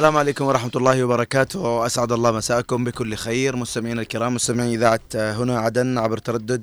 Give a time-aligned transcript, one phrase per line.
[0.00, 1.86] السلام عليكم ورحمة الله وبركاته.
[1.86, 3.56] أسعد الله مساءكم بكل خير.
[3.56, 6.62] مستمعينا الكرام مستمعي إذاعة هنا عدن عبر تردد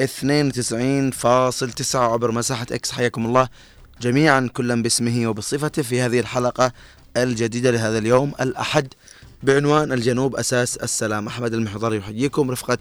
[0.00, 2.90] 92.9 عبر مساحة إكس.
[2.90, 3.48] حياكم الله
[4.00, 6.72] جميعا كلا باسمه وبصفته في هذه الحلقة
[7.16, 8.32] الجديدة لهذا اليوم.
[8.40, 8.94] الأحد
[9.42, 11.26] بعنوان الجنوب أساس السلام.
[11.26, 12.50] أحمد المحضر يحييكم.
[12.50, 12.78] رفقة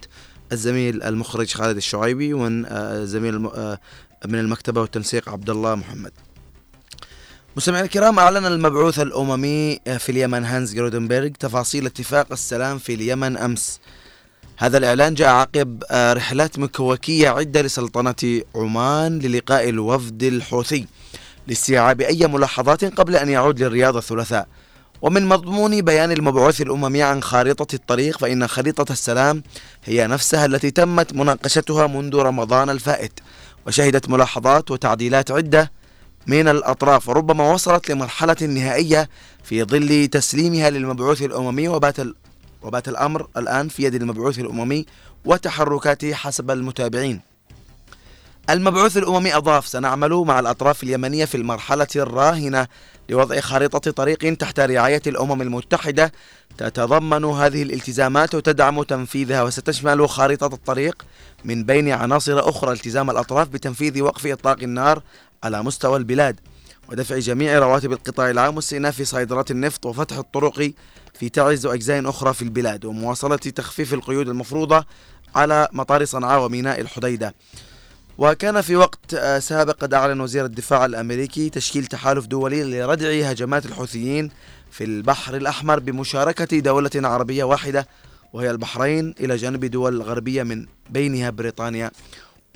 [0.51, 3.39] الزميل المخرج خالد الشعيبي والزميل
[4.25, 6.11] من المكتبة والتنسيق عبد الله محمد.
[7.57, 13.79] مستمعينا الكرام أعلن المبعوث الأممي في اليمن هانز جرودنبرغ تفاصيل اتفاق السلام في اليمن أمس.
[14.57, 20.87] هذا الإعلان جاء عقب رحلات مكوكية عدة لسلطنة عمان للقاء الوفد الحوثي
[21.47, 24.47] لاستيعاب أي ملاحظات قبل أن يعود للرياض الثلاثاء.
[25.01, 29.43] ومن مضمون بيان المبعوث الأممي عن خارطة الطريق فإن خريطة السلام
[29.85, 33.19] هي نفسها التي تمت مناقشتها منذ رمضان الفائت
[33.67, 35.76] وشهدت ملاحظات وتعديلات عدة
[36.27, 39.09] من الأطراف وربما وصلت لمرحلة نهائية
[39.43, 41.97] في ظل تسليمها للمبعوث الأممي وبات
[42.61, 44.85] وبات الأمر الآن في يد المبعوث الأممي
[45.25, 47.21] وتحركاته حسب المتابعين.
[48.49, 52.67] المبعوث الأممي أضاف سنعمل مع الأطراف اليمنية في المرحلة الراهنة
[53.09, 56.11] لوضع خارطة طريق تحت رعاية الأمم المتحدة.
[56.57, 61.05] تتضمن هذه الالتزامات وتدعم تنفيذها وستشمل خارطة الطريق
[61.45, 65.01] من بين عناصر أخرى التزام الأطراف بتنفيذ وقف إطلاق النار
[65.43, 66.39] على مستوى البلاد
[66.89, 70.71] ودفع جميع رواتب القطاع العام واستئناف صيدلات النفط وفتح الطرق
[71.19, 74.85] في تعز وأجزاء أخرى في البلاد ومواصلة تخفيف القيود المفروضة
[75.35, 77.33] على مطار صنعاء وميناء الحديدة.
[78.17, 84.31] وكان في وقت سابق قد أعلن وزير الدفاع الأمريكي تشكيل تحالف دولي لردع هجمات الحوثيين
[84.71, 87.87] في البحر الأحمر بمشاركة دولة عربية واحدة
[88.33, 91.91] وهي البحرين إلى جانب دول غربية من بينها بريطانيا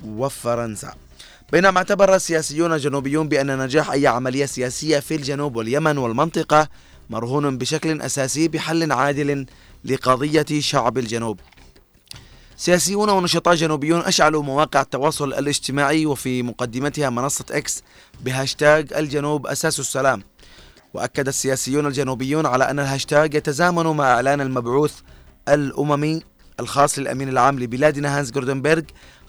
[0.05, 0.93] وفرنسا.
[1.51, 6.67] بينما اعتبر سياسيون جنوبيون بأن نجاح أي عملية سياسية في الجنوب واليمن والمنطقة
[7.09, 9.45] مرهون بشكل أساسي بحل عادل
[9.85, 11.39] لقضية شعب الجنوب.
[12.57, 17.83] سياسيون ونشطاء جنوبيون أشعلوا مواقع التواصل الاجتماعي وفي مقدمتها منصة إكس
[18.21, 20.23] بهاشتاج الجنوب أساس السلام.
[20.93, 24.93] وأكد السياسيون الجنوبيون على أن الهاشتاج يتزامن مع إعلان المبعوث
[25.49, 26.21] الأممي
[26.59, 28.81] الخاص للأمين العام لبلادنا هانس غروندبرغ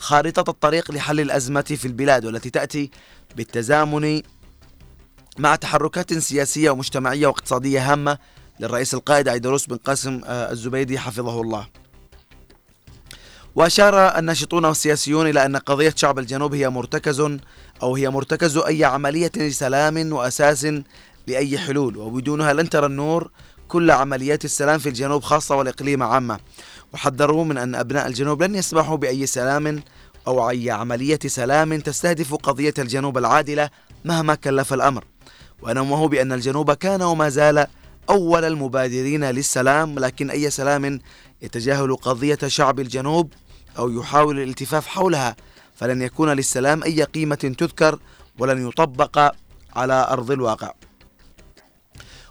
[0.02, 2.90] خارطة الطريق لحل الأزمة في البلاد والتي تأتي
[3.36, 4.22] بالتزامن
[5.38, 8.18] مع تحركات سياسية ومجتمعية واقتصادية هامة
[8.60, 11.68] للرئيس القائد عيدروس بن قاسم الزبيدي حفظه الله.
[13.54, 17.20] وأشار الناشطون والسياسيون إلى أن قضية شعب الجنوب هي مرتكز
[17.82, 20.66] أو هي مرتكز أي عملية سلام وأساس
[21.26, 21.96] لأي حلول.
[21.96, 23.30] وبدونها لن ترى النور
[23.68, 26.38] كل عمليات السلام في الجنوب خاصة والإقليم عامة.
[26.92, 29.82] وحذروا من أن أبناء الجنوب لن يسمحوا بأي سلام
[30.26, 33.70] أو أي عملية سلام تستهدف قضية الجنوب العادلة
[34.04, 35.04] مهما كلف الأمر.
[35.62, 37.66] ونومه بأن الجنوب كان وما زال
[38.10, 41.00] أول المبادرين للسلام لكن أي سلام
[41.42, 43.32] يتجاهل قضية شعب الجنوب
[43.78, 45.36] أو يحاول الالتفاف حولها
[45.76, 47.98] فلن يكون للسلام أي قيمة تذكر
[48.38, 49.34] ولن يطبق
[49.76, 50.72] على أرض الواقع.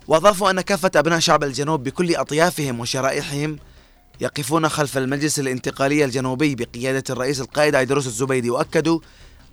[0.08, 3.58] وأضافوا أن كافة أبناء شعب الجنوب بكل أطيافهم وشرائحهم
[4.22, 9.00] يقفون خلف المجلس الانتقالي الجنوبي بقيادة الرئيس القائد عيدروس الزبيدي وأكدوا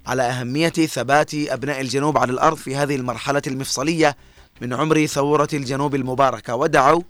[0.06, 4.16] على أهمية ثبات أبناء الجنوب على الأرض في هذه المرحلة المفصلية
[4.60, 7.02] من عمر ثورة الجنوب المباركة ودعوا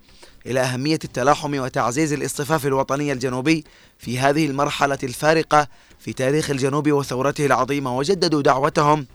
[0.47, 3.65] إلى أهمية التلاحم وتعزيز الاصطفاف الوطني الجنوبي
[3.99, 5.69] في هذه المرحلة الفارقة
[5.99, 9.07] في تاريخ الجنوب وثورته العظيمة وجددوا دعوتهم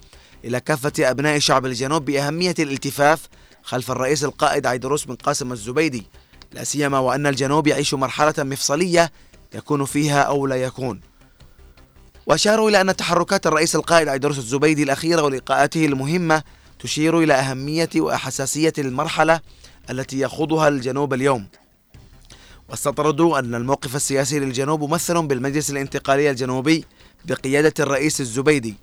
[0.46, 3.28] إلى كافة أبناء شعب الجنوب بأهمية الالتفاف
[3.64, 6.08] خلف الرئيس القائد عيدروس بن قاسم الزبيدي.
[6.54, 9.12] لا سيما وأن الجنوب يعيش مرحلة مفصلية
[9.54, 11.02] يكون فيها أو لا يكون.
[12.26, 16.44] وأشاروا إلى أن تحركات الرئيس القائد عيدروس الزبيدي الأخيرة ولقاءاته المهمة
[16.80, 19.40] تشير إلى أهمية وحساسية المرحلة
[19.90, 21.48] التي يخوضها الجنوب اليوم.
[22.70, 26.86] واستطردوا أن الموقف السياسي للجنوب ممثل بالمجلس الانتقالي الجنوبي
[27.26, 28.76] بقيادة الرئيس الزبيدي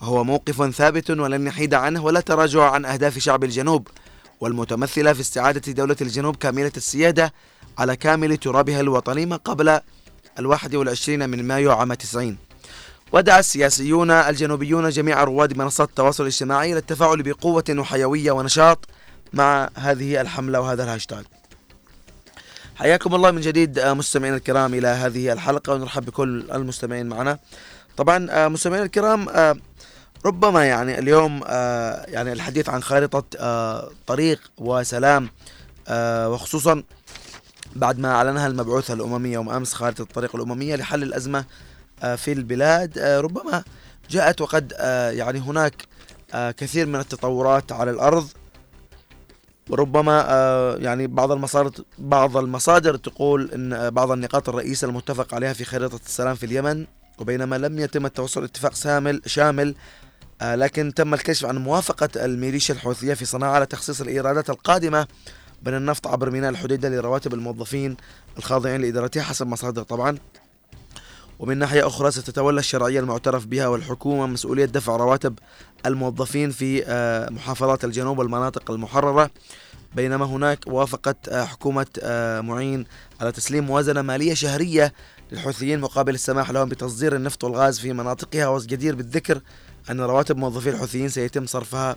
[0.00, 3.88] وهو موقف ثابت ولن يحيد عنه ولا تراجع عن أهداف شعب الجنوب.
[4.40, 7.32] والمتمثلة في استعادة دولة الجنوب كاملة السيادة
[7.78, 9.80] على كامل ترابها الوطني ما قبل
[10.38, 12.36] الواحد والعشرين من مايو عام 90
[13.12, 18.86] ودعا السياسيون الجنوبيون جميع رواد منصات التواصل الاجتماعي للتفاعل بقوة وحيوية ونشاط
[19.32, 21.24] مع هذه الحملة وهذا الهاشتاج.
[22.76, 27.38] حياكم الله من جديد مستمعينا الكرام إلى هذه الحلقة ونرحب بكل المستمعين معنا.
[27.96, 29.28] طبعا مستمعينا الكرام
[30.26, 31.40] ربما يعني اليوم
[32.08, 33.24] يعني الحديث عن خارطة
[34.06, 35.28] طريق وسلام
[36.32, 36.82] وخصوصا
[37.76, 41.44] بعد ما أعلنها المبعوثة الأممية يوم أمس خارطة الطريق الأممية لحل الأزمة
[42.16, 43.64] في البلاد ربما
[44.10, 44.72] جاءت وقد
[45.12, 45.74] يعني هناك
[46.34, 48.28] كثير من التطورات على الأرض.
[49.70, 55.64] وربما آه، يعني بعض المصادر بعض المصادر تقول إن بعض النقاط الرئيسية المتفق عليها في
[55.64, 56.86] خريطة السلام في اليمن
[57.18, 59.74] وبينما لم يتم التوصل اتفاق شامل شامل آه،
[60.42, 65.06] لكن تم الكشف عن موافقة الميليشيا الحوثية في صنعاء على تخصيص الإيرادات القادمة
[65.66, 67.96] من النفط عبر ميناء الحديدة لرواتب الموظفين
[68.38, 70.18] الخاضعين لإدارتها حسب مصادر طبعا.
[71.38, 75.38] ومن ناحية أخرى ستتولى الشرعية المعترف بها والحكومة مسؤولية دفع رواتب
[75.86, 79.30] الموظفين في آه، محافظات الجنوب والمناطق المحررة.
[79.94, 81.86] بينما هناك وافقت آه، حكومة
[82.40, 82.86] معين
[83.20, 84.92] على تسليم موازنة مالية شهرية
[85.32, 88.48] للحوثيين مقابل السماح لهم بتصدير النفط والغاز في مناطقها.
[88.48, 89.40] والجدير بالذكر
[89.90, 91.96] أن رواتب موظفي الحوثيين سيتم صرفها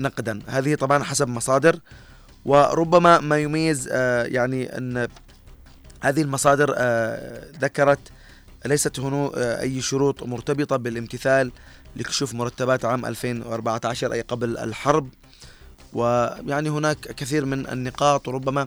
[0.00, 0.38] نقدا.
[0.46, 1.78] هذه طبعا حسب مصادر
[2.44, 5.08] وربما ما يميز آه، يعني أن
[6.00, 7.98] هذه المصادر آه، ذكرت
[8.66, 11.52] ليست هنا آه، أي شروط مرتبطة بالامتثال
[11.96, 15.08] لكشوف مرتبات عام 2014 أي قبل الحرب.
[15.92, 18.66] ويعني هناك كثير من النقاط وربما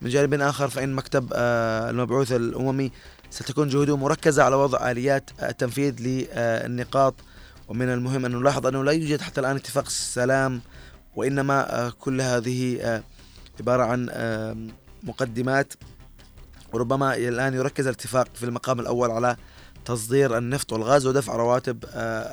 [0.00, 2.92] من جانب آخر فإن مكتب المبعوث الأممي
[3.30, 7.14] ستكون جهوده مركزة على وضع آليات التنفيذ للنقاط
[7.70, 10.60] ومن المهم أن نلاحظ أنه لا يوجد حتى الآن اتفاق سلام
[11.16, 13.02] وإنما آه، كل هذه آه،
[13.60, 14.56] عبارة عن آه،
[15.02, 15.72] مقدمات.
[16.72, 19.36] وربما الآن يركز الاتفاق في المقام الأول على
[19.84, 21.84] تصدير النفط والغاز ودفع رواتب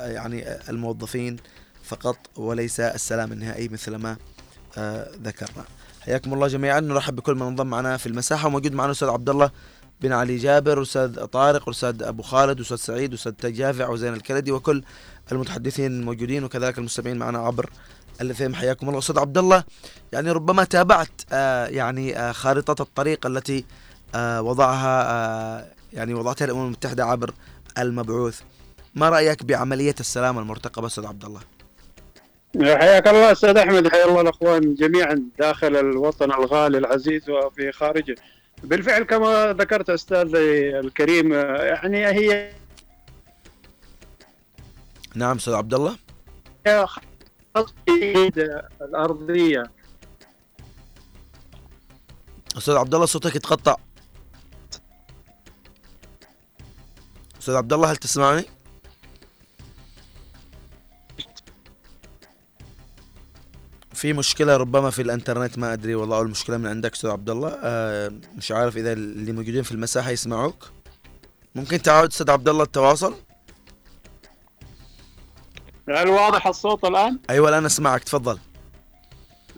[0.02, 1.36] يعني الموظفين
[1.84, 4.16] فقط وليس السلام النهائي مثل ما
[5.22, 5.64] ذكرنا.
[6.00, 6.80] حياكم الله جميعا.
[6.80, 8.46] نرحب بكل من انضم معنا في المساحة.
[8.46, 9.50] وموجود معنا الاستاذ عبد الله
[10.00, 14.82] بن علي جابر أستاذ طارق أستاذ أبو خالد أستاذ سعيد أستاذ تجافع وزين الكردي وكل
[15.32, 17.70] المتحدثين الموجودين وكذلك المستمعين معنا عبر
[18.20, 18.98] الاثيم حياكم الله.
[18.98, 19.64] أستاذ عبد الله
[20.12, 23.64] يعني ربما تابعت آه يعني آه خارطة الطريق التي
[24.14, 27.34] آه وضعها يعني وضعتها الأمم المتحدة عبر
[27.78, 28.40] المبعوث.
[28.94, 31.40] ما رأيك بعملية السلام المرتقبة أستاذ عبد الله
[32.56, 38.14] حياك الله أستاذ أحمد حيا الله الأخوان جميعا داخل الوطن الغالي العزيز وفي خارجه.
[38.62, 42.50] بالفعل كما ذكرت أستاذي الكريم يعني هي
[45.18, 45.96] نعم أستاذ عبد الله
[48.82, 49.62] الأرضية.
[52.56, 53.76] أستاذ عبد الله صوتك يتقطع.
[57.40, 58.44] أستاذ عبد الله هل تسمعني؟
[63.92, 68.12] في مشكلة ربما في الإنترنت ما أدري والله المشكلة من عندك أستاذ عبد الله آه
[68.36, 70.70] مش عارف إذا اللي موجودين في المساحة يسمعوك.
[71.54, 73.14] ممكن تعود أستاذ عبد الله التواصل؟
[75.90, 78.04] هل واضح الصوت الآن؟ أيوه الآن أسمعك.
[78.04, 78.38] تفضل.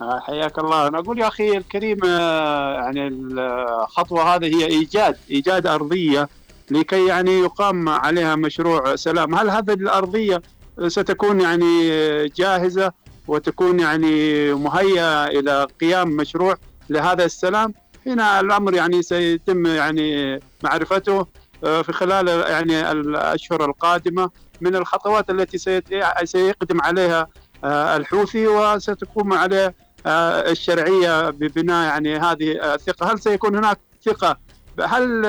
[0.01, 0.87] آه، حياك الله.
[0.87, 6.29] أنا أقول يا أخي الكريم آه، يعني الخطوة هذه هي إيجاد إيجاد أرضية
[6.71, 9.35] لكي يعني يقام عليها مشروع سلام.
[9.35, 10.41] هل هذه الأرضية
[10.87, 11.89] ستكون يعني
[12.27, 12.91] جاهزة
[13.27, 16.57] وتكون يعني مهيئة إلى قيام مشروع
[16.89, 17.73] لهذا السلام؟
[18.07, 21.25] هنا الأمر يعني سيتم يعني معرفته
[21.63, 24.29] آه، في خلال يعني الأشهر القادمة
[24.61, 25.81] من الخطوات التي
[26.23, 27.27] سيقدم عليها
[27.63, 29.75] آه، الحوثي وستقوم عليه
[30.05, 34.37] آه، الشرعية ببناء يعني هذه الثقة، هل سيكون هناك ثقة؟
[34.79, 35.25] هل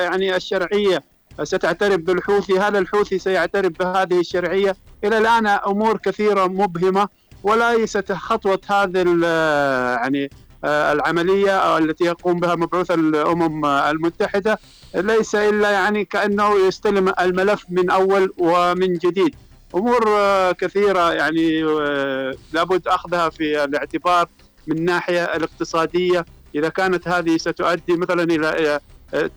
[0.00, 1.02] يعني الشرعية
[1.42, 7.08] ستعترف بالحوثي؟ هل الحوثي سيعترف بهذه الشرعية؟ إلى الآن أمور كثيرة مبهمة
[7.42, 10.30] وليست خطوة هذه يعني آه،
[10.64, 14.58] العملية التي يقوم بها مبعوث الأمم المتحدة
[14.94, 19.34] ليس إلا يعني كأنه يستلم الملف من أول ومن جديد.
[19.74, 24.28] أمور آه، كثيرة يعني آه، لابد أخذها في الاعتبار
[24.66, 26.24] من الناحية الاقتصادية.
[26.54, 28.80] إذا كانت هذه ستؤدي مثلا إلى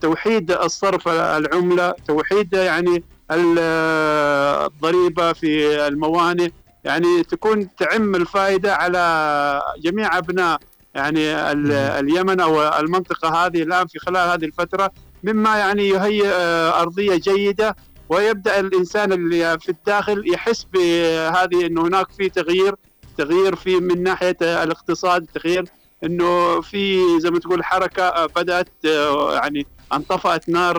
[0.00, 6.50] توحيد الصرف العملة توحيد يعني الضريبة في الموانئ
[6.84, 10.60] يعني تكون تعم الفائدة على جميع أبناء
[10.94, 11.50] يعني
[11.98, 14.90] اليمن أو المنطقة هذه الآن في خلال هذه الفترة
[15.24, 17.76] مما يعني يهيئ آه، أرضية جيدة
[18.08, 22.74] ويبدأ الإنسان اللي في الداخل يحس بهذه إنه هناك في تغيير
[23.18, 25.64] تغيير في من ناحية الاقتصاد تغيير
[26.04, 30.78] إنه في زي ما تقول حركة آه، بدأت آه، يعني أنطفأت نار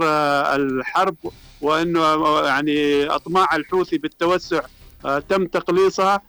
[0.56, 1.16] الحرب
[1.62, 4.62] وإنه يعني أطماع الحوثي بالتوسع
[5.06, 6.22] آه، تم تقليصها.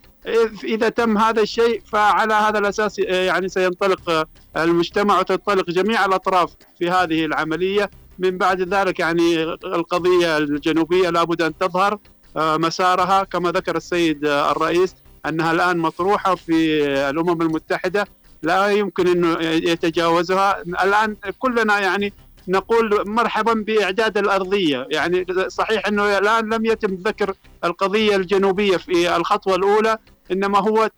[0.63, 4.25] إذا تم هذا الشيء فعلى هذا الأساس آه، يعني سينطلق آه،
[4.57, 7.89] المجتمع وتنطلق جميع الأطراف في هذه العملية.
[8.19, 11.97] من بعد ذلك يعني القضية الجنوبية لابد أن تظهر
[12.35, 13.23] مسارها.
[13.23, 18.07] كما ذكر السيد الرئيس أنها الآن مطروحة في الأمم المتحدة
[18.43, 20.61] لا يمكن انه يتجاوزها.
[20.61, 22.13] الآن كلنا يعني
[22.47, 24.87] نقول مرحبا بإعداد الأرضية.
[24.91, 29.97] يعني صحيح أنه الآن لم يتم ذكر القضية الجنوبية في الخطوة الأولى
[30.31, 30.89] إنما هو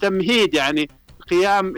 [0.00, 0.88] تمهيد يعني
[1.30, 1.74] قيام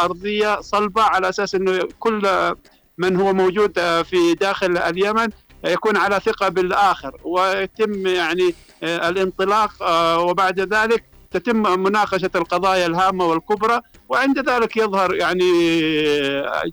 [0.00, 2.54] أرضية صلبة على أساس إنه كل
[2.98, 5.28] من هو موجود في داخل اليمن
[5.64, 7.20] يكون على ثقة بالآخر.
[7.24, 9.70] ويتم يعني الانطلاق
[10.20, 13.80] وبعد ذلك تتم مناقشة القضايا الهامة والكبرى.
[14.08, 15.50] وعند ذلك يظهر يعني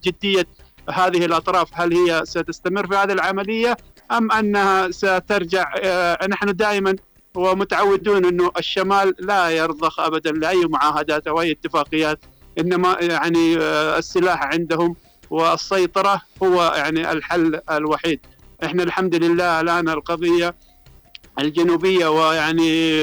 [0.04, 0.48] جدية
[0.90, 1.70] هذه الأطراف.
[1.74, 3.78] هل هي ستستمر في هذه العملية
[4.12, 5.74] أم أنها سترجع؟
[6.30, 6.96] نحن دائما
[7.36, 12.20] ومتعودون إنه الشمال لا يرضخ ابدا لأي معاهدات أو أي اتفاقيات
[12.60, 13.58] إنما يعني
[13.98, 14.96] السلاح عندهم
[15.30, 18.20] والسيطرة هو يعني الحل الوحيد.
[18.63, 20.56] إحنا الحمد لله الآن القضية
[21.39, 23.00] الجنوبية ويعني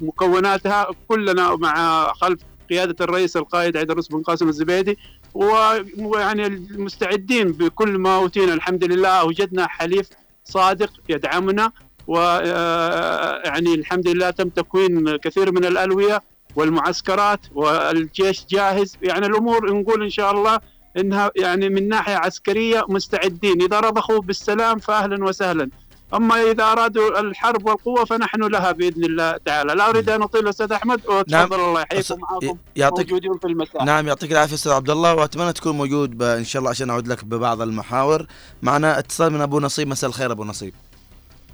[0.00, 4.98] مكوناتها كلنا مع خلف قيادة الرئيس القائد عيدروس بن قاسم الزبيدي
[5.34, 8.54] ويعني المستعدين بكل ما أوتينا.
[8.54, 10.08] الحمد لله أوجدنا حليف
[10.44, 11.72] صادق يدعمنا
[12.06, 16.22] ويعني الحمد لله تم تكوين كثير من الألوية
[16.56, 18.96] والمعسكرات والجيش جاهز.
[19.02, 20.60] يعني الأمور نقول إن شاء الله
[20.96, 23.62] إنها يعني من ناحية عسكرية مستعدين.
[23.62, 25.70] إذا رضخوا بالسلام فاهلا وسهلا.
[26.14, 29.74] أما إذا أرادوا الحرب والقوة فنحن لها بإذن الله تعالى.
[29.74, 31.52] لا أريد أن أطيل أستاذ أحمد وتفضل نعم.
[31.52, 35.14] الله يحييكم معكم يعطيك موجودين في المساء نعم يعطيك العافية أستاذ عبد الله.
[35.14, 38.26] وأتمنى تكون موجود إن شاء الله عشان أعود لك ببعض المحاور.
[38.62, 39.88] معنا اتصال من أبو نصيب.
[39.88, 40.74] مساء الخير أبو نصيب.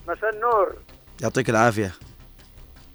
[0.08, 0.76] مساء النور
[1.22, 1.92] يعطيك العافية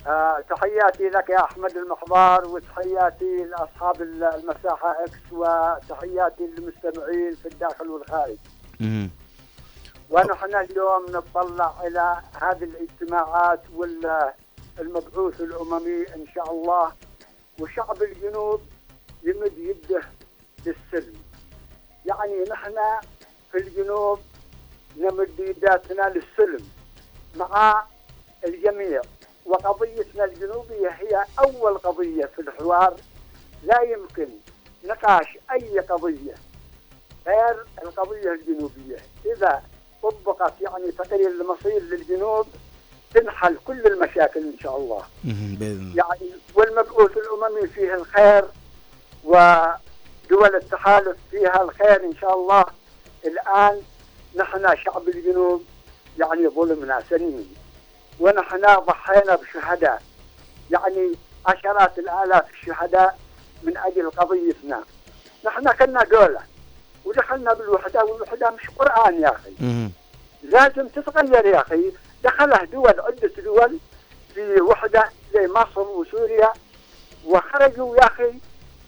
[0.07, 8.37] آه تحياتي لك يا أحمد المحضار وتحياتي لأصحاب المساحة إكس وتحياتي للمستمعين في الداخل والخارج.
[10.09, 16.91] ونحن اليوم نتطلع إلى هذه الاجتماعات والمبعوث الأممي إن شاء الله
[17.59, 18.61] وشعب الجنوب
[19.23, 20.01] يمد يده
[20.65, 21.15] للسلم.
[22.05, 22.75] يعني نحن
[23.51, 24.19] في الجنوب
[24.97, 26.67] نمد يداتنا للسلم
[27.37, 27.83] مع
[28.45, 29.01] الجميع.
[29.45, 32.95] وقضيتنا الجنوبية هي أول قضية في الحوار.
[33.63, 34.27] لا يمكن
[34.83, 36.35] نقاش أي قضية
[37.27, 38.97] غير القضية الجنوبية.
[39.25, 39.63] إذا
[40.03, 42.47] طبقت يعني تغيير المصير للجنوب
[43.13, 45.03] تنحل كل المشاكل إن شاء الله.
[45.23, 48.45] بإذن يعني والمبعوث الأممي فيه الخير
[49.23, 52.65] ودول التحالف فيها الخير إن شاء الله.
[53.25, 53.81] الآن
[54.35, 55.63] نحن شعب الجنوب
[56.19, 57.55] يعني ظلمنا سنين
[58.19, 60.01] ونحن ضحينا بشهداء
[60.71, 61.11] يعني
[61.45, 63.19] عشرات الآلاف الشهداء
[63.63, 64.83] من أجل قضيتنا.
[65.45, 66.39] نحن كنا دولة
[67.05, 69.53] ودخلنا بالوحدة والوحدة مش قرآن يا أخي.
[70.43, 71.91] لازم تتغير يا أخي.
[72.23, 73.77] دخلها دول عدة دول
[74.33, 76.53] في وحدة زي مصر وسوريا.
[77.25, 78.33] وخرجوا يا أخي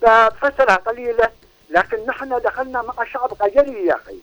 [0.01, 1.29] بفترة قليلة.
[1.69, 4.19] لكن نحن دخلنا مع شعب قجري يا أخي.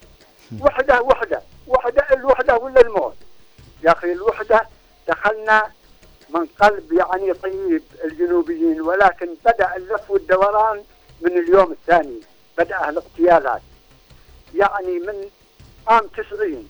[0.61, 3.15] وحدة وحدة وحدة الوحدة ولا الموت؟
[3.83, 4.67] يا أخي الوحدة
[5.07, 5.71] دخلنا
[6.29, 10.83] من قلب يعني طيب الجنوبيين ولكن بدأ اللف والدوران
[11.21, 12.19] من اليوم الثاني
[12.57, 13.61] بدأ الاغتيالات.
[14.55, 15.29] يعني من
[15.87, 16.69] عام 90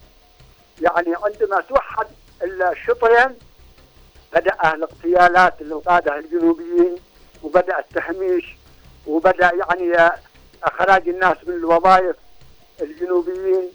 [0.81, 2.07] يعني عندما توحد
[2.43, 3.35] الشطرين
[4.33, 6.95] بدأ الاغتيالات للقادة الجنوبيين
[7.43, 8.55] وبدأ التهميش
[9.07, 10.11] وبدأ يعني
[10.63, 12.15] إخراج الناس من الوظائف
[12.81, 13.69] الجنوبيين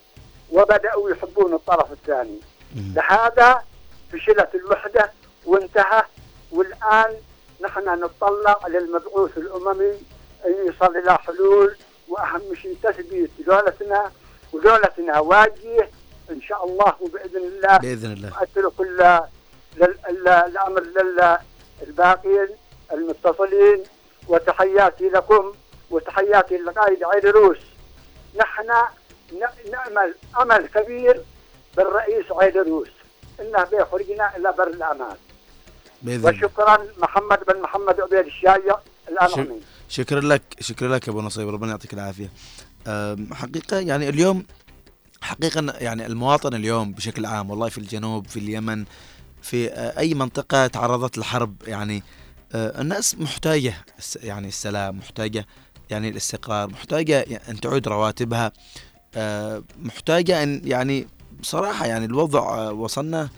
[0.53, 2.41] وبدأوا يحبون الطرف الثاني.
[2.75, 3.65] لهذا
[4.13, 5.13] فشلت الوحدة
[5.47, 6.03] وانتهى
[6.53, 7.15] والآن
[7.61, 9.95] نحن نتطلع للمبعوث الأممي
[10.47, 11.77] أن يصل إلى حلول
[12.09, 14.11] وأهم شيء تثبيت دولتنا
[14.53, 15.89] ودولتنا واجهة.
[16.31, 18.33] إن شاء الله وبإذن الله بإذن الله.
[18.43, 18.81] أترك
[20.47, 20.83] الأمر
[21.83, 22.49] للباقين
[22.93, 23.85] المتصلين.
[24.29, 25.53] وتحياتي لكم
[25.91, 27.59] وتحياتي للقائد عيدروس
[28.37, 28.67] نحن
[29.71, 31.23] نأمل أمل كبير
[31.77, 32.89] بالرئيس عيدروس
[33.41, 35.17] انه بيخرجنا إلى بر الأمان.
[36.03, 41.49] بإذن وشكرا محمد بن محمد عبيد الشايع الامامي شكرا لك شكرا لك أبو نصيب.
[41.49, 42.31] ربنا يعطيك العافية.
[43.33, 44.47] حقيقة يعني اليوم
[45.21, 48.85] حقيقة يعني المواطن اليوم بشكل عام والله في الجنوب في اليمن
[49.43, 52.03] في أي منطقة تعرضت لحرب يعني
[52.55, 53.75] الناس محتاجة
[54.23, 55.47] يعني السلام محتاجة
[55.91, 58.53] يعني الاستقرار محتاجة أن تعود رواتبها.
[59.79, 61.07] محتاجة أن يعني
[61.41, 63.29] بصراحة يعني الوضع آه، وصلنا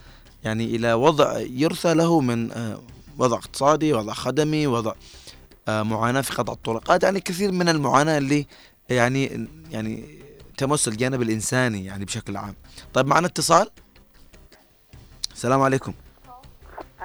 [0.44, 2.80] يعني إلى وضع يرثى له من آه،
[3.18, 4.92] وضع اقتصادي وضع خدمي وضع
[5.68, 8.46] آه، معاناة في قطع الطرقات يعني كثير من المعاناة اللي
[8.88, 10.04] يعني يعني
[10.56, 12.54] تمس الجانب الإنساني يعني بشكل عام.
[12.94, 13.70] طيب معنا اتصال؟
[15.34, 15.92] السلام عليكم.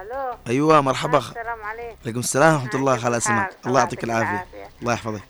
[0.01, 1.18] ألو؟ أيوه مرحبا.
[1.18, 1.96] السلام عليكم.
[2.03, 4.46] عليكم السلام ورحمة الله خلا اسماء الله يعطيك العافية.
[4.82, 5.22] الله يحفظك.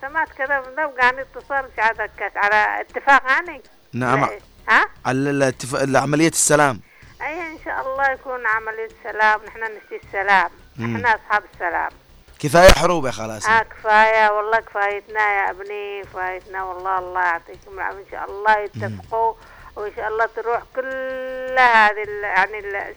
[0.00, 4.28] سمعت كذا نبقى عن اتصال سعادتك على اتفاق عني نعم.
[4.68, 5.52] ها؟ على
[5.98, 6.80] عملية السلام.
[7.22, 10.50] أي إن شاء الله يكون عملية السلام نحن نسي السلام.
[10.78, 11.90] نحن أصحاب السلام.
[12.38, 13.46] كفاية حروب يا خلاص.
[13.46, 17.98] آه كفاية والله كفايتنا يا أبني كفايتنا والله الله يعطيكم العافية.
[17.98, 19.34] إن شاء الله يتفقوا
[19.76, 22.94] وإن شاء الله تروح كل هذه يعني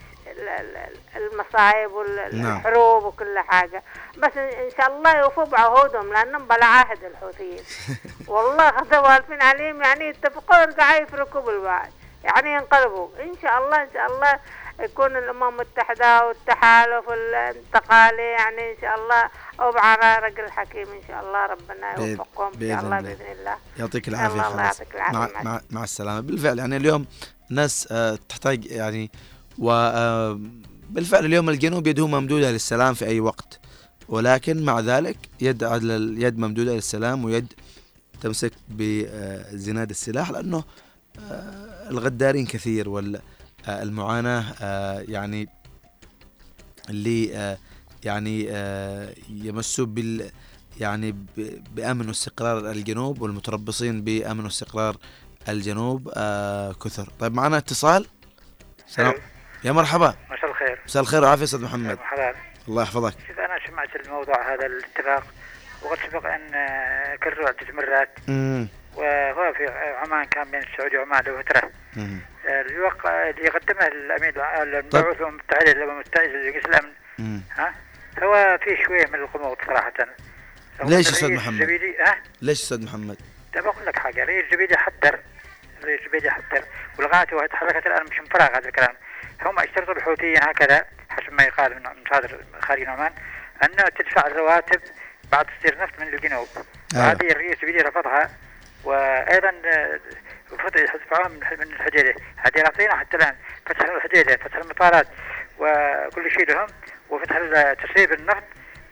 [1.16, 1.92] المصايب
[2.34, 2.56] نعم.
[2.56, 3.84] والحروب وكل حاجة.
[4.18, 7.64] بس ان إن شاء الله يوفوا بعهودهم لأنهم بلا عهد الحوثيين.
[8.28, 11.90] والله غدوا الفين عليهم يعني يتفقوا يرجعوا يفرقوا بالبعض
[12.24, 13.08] يعني ينقلبوا.
[13.20, 14.40] إن شاء الله إن شاء الله
[14.80, 19.30] يكون الأمم المتحده والتحالف الانتقالي يعني إن شاء الله
[19.68, 23.02] وبعلى رجل حكيم إن شاء الله ربنا يوفقهم بإذن شاء الله.
[23.02, 23.58] بإذن الله.
[23.80, 25.18] يعطيك العافية الله خلاص يعطيك العافية.
[25.18, 26.20] مع, مع مع, السلامة.
[26.20, 27.06] بالفعل يعني اليوم
[27.50, 29.12] ناس آه، تحتاج يعني
[29.60, 30.40] و آه،
[31.14, 33.60] اليوم الجنوب يده ممدوده للسلام في أي وقت.
[34.10, 37.54] ولكن مع ذلك يد اليد ممدوده للسلام ويد
[38.22, 40.64] تمسك بزناد السلاح لأنه
[41.20, 44.54] آه، الغدارين كثير والمعاناه
[45.08, 45.48] يعني
[46.90, 47.58] اللي آه،
[48.04, 50.30] يعني آه، يمسوا بال
[50.80, 54.98] يعني ب- بأمن واستقرار الجنوب والمتربصين بأمن واستقرار
[55.50, 57.10] الجنوب آه كثر.
[57.20, 58.06] طيب معنا اتصال؟
[58.88, 59.14] سلام.
[59.66, 60.16] يا مرحبا.
[60.30, 60.80] مساء الخير.
[60.86, 61.98] مساء الخير والعافيه أستاذ محمد.
[61.98, 62.36] مرحبا
[62.68, 63.14] الله يحفظك.
[63.28, 65.24] شوف أنا سمعت الموضوع هذا الاتفاق
[65.82, 66.52] وقد سبق أن
[67.24, 68.68] كرروا عده مرات مم.
[68.96, 69.68] وهو في
[70.04, 72.20] عمان كان بين السعودية وعمان له فتره مم.
[72.48, 77.42] آه، الوقع اللي قدمه الامين المبعوث الامم المتحده للامم المتحدة لمجلس الامن مم.
[77.56, 77.74] ها؟
[78.24, 79.94] هو في شوية من الغموض صراحة.
[80.84, 83.18] ليش الرئيس محمد؟ الزبيدي ها؟ ليش أستاذ محمد؟
[83.56, 84.24] بقول لك حاجة.
[84.24, 85.20] الرئيس الزبيدي حذر.
[85.82, 86.64] الرئيس الزبيدي حذر.
[87.00, 88.96] ولغايته وتحركت الآن مش من فراغ هذا الكلام.
[89.42, 93.12] هم اشترطوا الحوثيين هكذا حسب ما يقال من مصادر خارج عمان
[93.64, 94.82] انه تدفع الرواتب
[95.32, 96.48] بعد تصدير نفط من الجنوب.
[96.96, 97.00] آه.
[97.00, 98.30] وهذه الرئيس الزبيدي رفضها
[98.84, 100.00] وأيضا آه،
[100.76, 102.16] يدفعوها من من الحديدة.
[102.38, 105.08] هذه اعطينا حتى الآن فتح الحديدة فتح المطارات
[105.60, 106.68] وكل شيء لهم
[107.10, 107.38] وفتح
[107.84, 108.44] تسريب النفط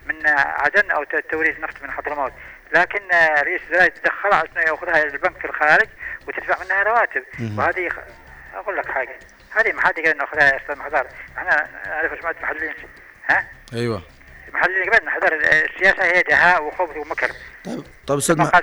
[0.06, 2.34] من عدن أو ت- توريد نفط من حضرموت
[2.75, 5.88] لكن آه، رئيس الولايه تدخل عشان ياخذها إلى البنك في الخارج
[6.27, 7.23] وتدفع منها رواتب.
[7.58, 7.89] وهذه
[8.56, 9.15] أقول لك حاجة.
[9.55, 12.73] هذه ما حد يقدر ناخذها يا أستاذ محضر إحنا نعرف سمعت محللين
[13.29, 14.01] ها أيوه
[14.53, 17.31] محللين قبل نحضر السياسة هي دهاء وخبث ومكر
[17.65, 18.61] طيب طيب أستاذ ما مح...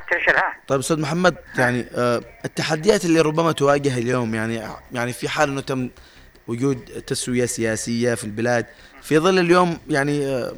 [0.69, 5.61] طيب أستاذ محمد يعني آه التحديات اللي ربما تواجه اليوم يعني يعني في حال انه
[5.61, 5.91] تم
[6.47, 8.67] وجود تسويه سياسيه في البلاد
[9.03, 10.53] في ظل اليوم يعني آه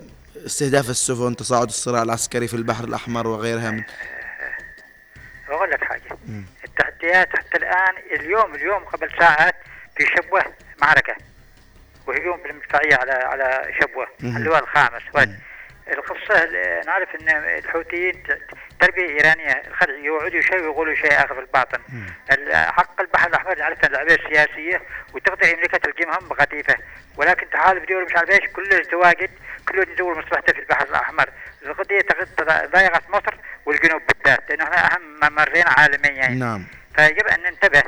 [0.46, 3.82] استهداف السفن تصاعد الصراع العسكري في البحر الاحمر وغيرها من
[5.48, 6.44] بقول لك حاجة مم.
[6.64, 9.54] التحديات حتى الان اليوم اليوم قبل ساعات
[10.04, 10.44] في شبوه
[10.82, 11.16] معركة
[12.06, 14.36] وهجوم بالمدفعية على على شبوة مم.
[14.36, 15.38] اللواء الخامس ولد مم.
[15.92, 18.38] القصة ال- نعرف إن الحوثيين ت-
[18.80, 21.78] تربية إيرانية الخدع يوعدوا شيء ويقولوا شيء آخر في الباطن
[22.52, 24.82] حق البحر الأحمر نعرف ان لعبة سياسية
[25.14, 26.74] وتقطع يملكها الجمهم بقطيفه
[27.16, 29.30] ولكن تحالف دول مش عارف إيش كله تواجد
[29.68, 31.26] كله يدور مصلحته في البحر الأحمر
[31.66, 33.34] القضية تغ- ضايقت مصر
[33.66, 36.38] والجنوب بالذات لأنه إحنا أهم ممرين عالميا يعني.
[36.38, 37.82] نعم فيجب أن ننتبه.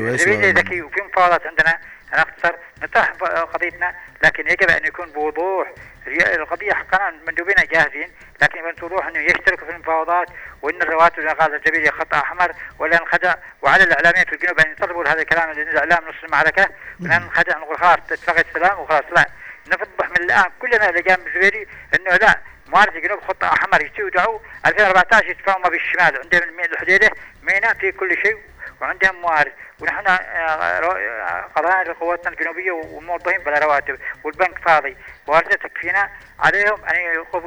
[0.00, 0.10] و-
[0.50, 1.78] ذكي وفي مفاوضات عندنا
[2.14, 3.08] أنا اختصر نطرح
[3.42, 5.72] قضيتنا لكن يجب أن يكون بوضوح.
[6.08, 8.10] القضية حقنا مندوبين جاهزين
[8.42, 10.28] لكن يكون بوضوح إنه يشتركوا في المفاوضات
[10.62, 15.20] وإن الرواتب قال الزبيدي خط أحمر ولا ننخدع وعلى الاعلاميين في الجنوب أن يطلبوا هذا
[15.22, 16.68] الكلام لأن الاعلام نص المعركة
[17.00, 19.26] ولا ننخدع نقول خلاص اتفاقيه سلام وخلاص لا.
[19.68, 22.40] نفضح من الآن كلنا اللي جاء من الزبيدي إنه لا.
[22.68, 27.10] موارد الجنوب خط أحمر يستودعوا 2014 يدفعوا ما بالشمال عندهم من الحديدة.
[27.42, 28.38] ميناء في كل شيء.
[28.80, 33.98] وعندهم موارد ونحن آه، آه، قضايا لقواتنا الجنوبيه وموظفين بلا رواتب.
[34.24, 34.96] والبنك فاضي.
[35.26, 36.10] واردة تكفينا.
[36.38, 36.96] عليهم أن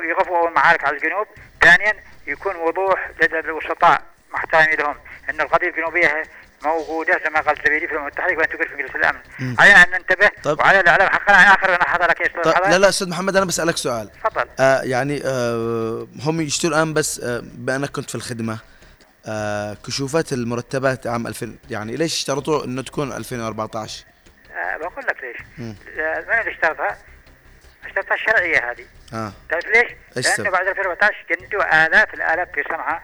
[0.03, 1.27] يقفوا أول معارك على الجنوب
[1.62, 1.93] ثانيا
[2.27, 4.01] يكون وضوح لدى الوسطاء
[4.32, 4.95] محترمين لهم.
[5.29, 6.23] إن القضية الجنوبيه
[6.65, 9.19] موجودة زي ما قال الزبيدي في الامم المتحدة وان تقر في مجلس الأمن.
[9.60, 11.10] علينا أن ننتبه طب- وعلى الأعلام.
[11.10, 12.72] حقنا آخر أنا حضرك يا أستاذ طيب.
[12.72, 14.10] لا لا أستاذ محمد أنا بسألك سؤال.
[14.12, 14.45] تفضل.
[14.60, 18.58] آه يعني آه هم يشتروا الآن بس آه بأنك كنت في الخدمة.
[19.26, 24.04] آه كشوفات المرتبات عام 2000 يعني ليش اشترطوا إنه تكون 2014
[24.52, 25.38] آه بقول لك ليش.
[25.58, 25.76] مم.
[26.00, 26.98] آه، من اللي اشترطها؟
[27.86, 28.86] اشترطها الشرعية هذه.
[29.13, 29.32] آه.
[29.50, 33.02] تعرف ليش؟ لأنه؟ بعد 2014 جندوا آلاف الآلاف في صنعاء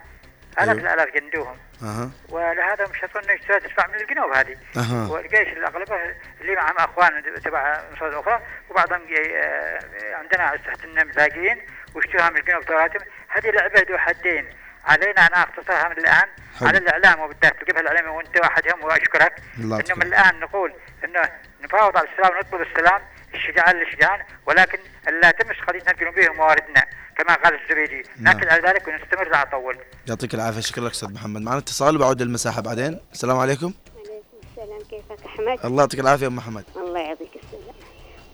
[0.59, 0.93] الاف أيوه.
[0.93, 2.09] الالاف جندوهم أها.
[2.29, 4.57] ولهذا مش يشتري تدفع من الجنوب هذه.
[4.77, 5.07] أها.
[5.11, 5.95] والجيش الاغلبه
[6.41, 9.01] اللي معهم أخوان تبع مصادر أخرى وبعضهم
[9.35, 9.79] آه،
[10.15, 11.61] عندنا تحت النمذاجين
[11.95, 14.49] واشتروها من الجنوب ثوراتهم هذه لعبة ذو حدين.
[14.85, 16.27] علينا أنا اختصرها من الآن
[16.59, 16.67] حلو.
[16.67, 19.33] على الإعلام وبالذات الجبهة الاعلاميه وأنت واحدهم وأشكرك.
[19.59, 19.77] إنه.
[19.95, 21.21] من الآن نقول إنه
[21.63, 23.01] نفاوض على السلام ونطلب السلام.
[23.35, 24.77] الشجعان للشجعان ولكن
[25.21, 26.85] لا تمس قضيتنا الجنوبيه ومواردنا
[27.17, 28.07] كما قال الزبيدي.
[28.17, 28.35] نعم.
[28.37, 29.77] ناكد على ذلك ونستمر لا نطول
[30.09, 30.61] يعطيك العافية.
[30.61, 31.41] شكرا لك أستاذ محمد.
[31.41, 32.99] معنا اتصال وبعود المساحه بعدين.
[33.13, 33.73] السلام عليكم.
[33.97, 34.13] عليكم
[34.61, 34.79] السلام.
[34.89, 36.63] كيفك أحمد؟ الله يعطيك العافية يا أم محمد.
[36.75, 37.75] الله يعطيك السلام.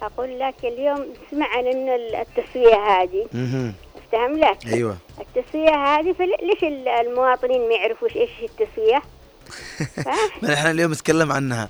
[0.01, 1.89] أقول لك اليوم سمعنا أن
[2.21, 3.27] التسوية هذه.
[3.33, 3.73] مهم.
[3.97, 4.97] افتهم لك؟ أيوه.
[5.19, 8.29] التسوية هذه فل- ليش ال- المواطنين ما يعرفوش إيش
[10.07, 11.69] ها؟ ما إحنا اليوم نتكلم عنها.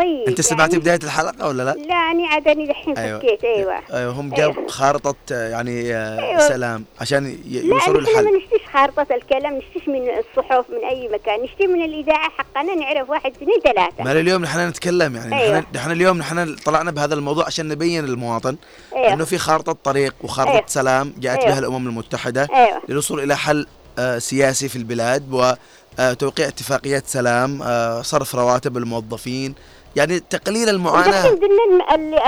[0.00, 3.18] طيب أنت سمعتي يعني بداية الحلقة ولا لا؟ لا أنا عاد أنا دحين أيوة.
[3.18, 4.54] فكيت أيوة أيوه هم أيوة.
[4.54, 6.48] جاب خارطة آه، يعني آه، أيوة.
[6.48, 11.08] سلام عشان لا يوصلوا نحن ما للحل نشتيش خارطة الكلام نشتيش من الصحف من أي
[11.08, 15.58] مكان نشتي من الإذاعة حقنا نعرف واحد اثنين ثلاثة ما اليوم نحن نتكلم يعني أيوة.
[15.58, 18.56] نحن نحن اليوم نحن طلعنا بهذا الموضوع عشان نبين للمواطن
[18.96, 19.12] أيوة.
[19.12, 20.64] إنه في خارطة طريق وخارطة أيوة.
[20.66, 21.50] سلام جاءت أيوة.
[21.50, 23.66] بها الأمم المتحدة أيوة للوصول إلى حل
[23.98, 25.54] آه، سياسي في البلاد
[25.98, 29.54] وتوقيع اتفاقيات سلام آه، صرف رواتب الموظفين
[29.96, 31.28] يعني تقليل المعاناة.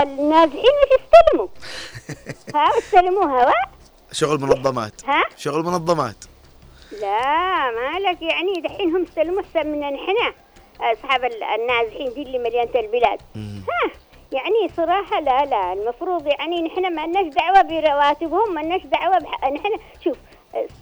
[0.03, 1.49] النازحين يستلموا
[2.55, 3.53] ها استلموها وا
[4.13, 4.93] شغل منظمات.
[5.07, 6.25] ها؟ شغل منظمات.
[7.01, 10.33] لا مالك يعني دحين هم استلموا احسن منا نحن
[10.81, 13.19] أصحاب ال- النازحين دي اللي مليانة البلاد.
[13.37, 13.91] ها
[14.33, 15.73] يعني صراحة لا لا.
[15.73, 19.51] المفروض يعني نحن ما لناش دعوة برواتبهم ما لناش دعوة بح...
[19.51, 19.71] نحن
[20.05, 20.17] شوف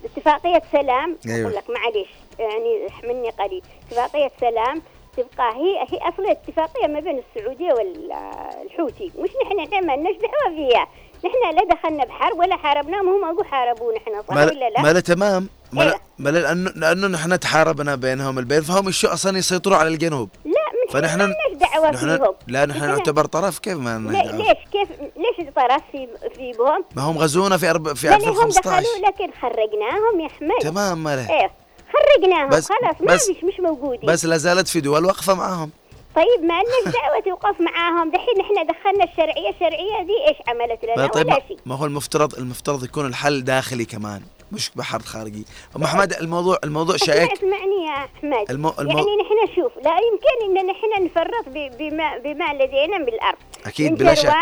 [0.05, 1.19] اتفاقية سلام.
[1.27, 1.41] أيوة.
[1.43, 3.63] أقول لك معلش يعني احملني قليل.
[3.89, 4.83] اتفاقية سلام
[5.23, 9.13] تبقى هي هي أصلا اتفاقية ما بين السعودية والحوثي.
[9.19, 10.89] مش نحن ما لناش دعوة فيها
[11.25, 15.01] نحن لا دخلنا بحرب ولا حاربناهم هم أقول حاربونا إحنا صح ولا لا؟ ما لا
[15.01, 20.29] تمام ما لا- لأنه لأنه نحن تحاربنا بينهم البين فهم الشو أصلا يسيطروا على الجنوب؟
[20.45, 20.53] لا
[20.91, 24.89] فنحن ما دعوة نحن فيهم لا نحن نعتبر طرف كيف ما لا دعوة؟ ليش؟ كيف؟
[25.01, 27.93] ليش طرف في في بهم؟ ما هم غزونا في أرب...
[27.93, 31.51] في لأن هم 2015 دخلوا لكن خرجناهم يا احمد تمام ما له إيه.
[31.93, 34.11] خرجناهم بس- خلاص ما بس- فيش مش موجودين.
[34.11, 35.71] بس لا زالت في دول واقفة معاهم.
[36.17, 40.97] طيب ما لناش دعوة توقف معاهم؟ دحين إحنا دخلنا الشرعية الشرعية دي إيش عملت لنا؟
[40.97, 41.59] ما طيب ولا شيء.
[41.67, 44.23] ما هو المفترض المفترض يكون الحل داخلي كمان
[44.53, 45.45] مش بحر خارجي
[45.77, 47.33] أم أحمد الموضوع الموضوع شائك.
[47.33, 48.51] اسمعني يا أحمد.
[48.51, 48.73] المو...
[48.79, 48.91] المو...
[48.99, 51.49] يعني نحن شوف لا يمكن إن نحن نفرط
[51.79, 53.39] بما بما لدينا بالأرض.
[53.67, 54.33] أكيد من بلا شك.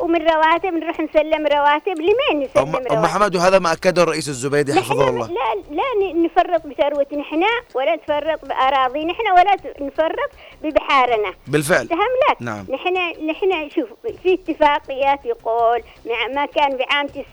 [0.00, 4.28] ومن رواتب نروح نسلم رواتب لمين نسلم أم رواتب؟ ام احمد وهذا ما أكده الرئيس
[4.28, 5.26] الزبيدي حفظه الله.
[5.26, 7.42] لا لا نفرط بثروة نحن
[7.74, 10.30] ولا نفرط بأراضي نحن ولا نفرط
[10.62, 11.98] ببحارنا بالفعل فهم
[12.30, 12.66] لك نعم.
[12.70, 12.96] نحن
[13.26, 13.88] نحن شوف
[14.22, 17.24] في اتفاقيات يقول مع ما كان بعام 90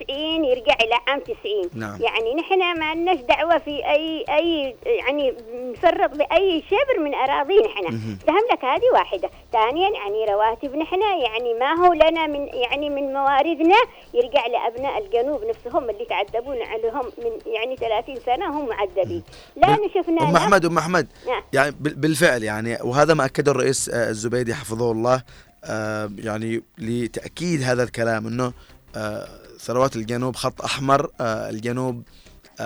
[0.45, 1.35] يرجع إلى عام 90
[1.73, 2.01] نعم.
[2.01, 8.17] يعني نحن ما لناش دعوة في أي أي يعني نفرط بأي شبر من أراضي نحن.
[8.27, 13.13] فهم لك هذه واحدة ثانيا يعني رواتب نحن يعني ما هو لنا من يعني من
[13.13, 13.75] مواردنا
[14.13, 19.23] يرجع لأبناء الجنوب نفسهم اللي تعذبون عليهم من يعني 30 سنة هم معذبين
[19.55, 20.35] لا نشفنا أم.
[20.35, 21.41] أحمد أم أحمد نعم.
[21.53, 25.23] يعني بال- بالفعل يعني وهذا ما اكده الرئيس آه، الزبيدي حفظه الله
[25.63, 28.53] آه، يعني لتأكيد هذا الكلام إنه
[28.95, 29.27] آه،
[29.59, 32.03] ثروات الجنوب خط أحمر آه، الجنوب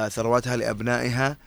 [0.09, 1.37] ثرواتها لأبنائها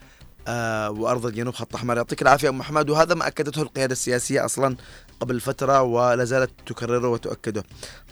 [0.47, 4.75] آه، وأرض الجنوب خط أحمر يعطيك العافية ام احمد وهذا ما أكدته القيادة السياسية أصلا
[5.19, 7.63] قبل فترة ولا زالت تكرره وتؤكده.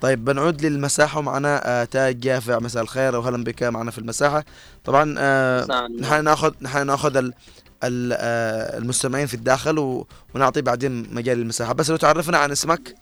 [0.02, 4.46] طيب بنعود للمساحة ومعنا تاج يافع مساء الخير وهلا بك معنا في المساحة.
[4.86, 5.06] طبعا.
[6.00, 7.32] نحن ناخذ نحن ناخذ
[7.84, 10.04] المستمعين في الداخل
[10.36, 11.74] ونعطي بعدين مجال للمساحة.
[11.74, 12.96] بس لو تعرفنا عن اسمك.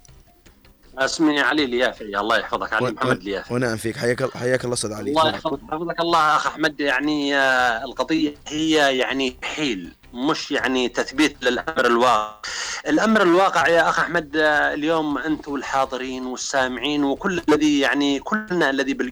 [0.97, 2.73] اسمي علي اليافعي الله يحفظك.
[2.73, 3.97] علي و- محمد اليافعي ونعم فيك.
[3.97, 5.11] حياك حياك الله أستاذ علي.
[5.11, 5.29] الله.
[5.29, 5.59] يحفظك.
[5.71, 6.79] حفظك الله أخ أحمد.
[6.79, 12.35] يعني آه، القضية هي يعني حيل مش يعني تثبيت للأمر الواقع.
[12.87, 18.91] الأمر الواقع يا أخ أحمد آه، اليوم انت والحاضرين والسامعين وكل الذي يعني كلنا الذي
[18.93, 19.11] آه،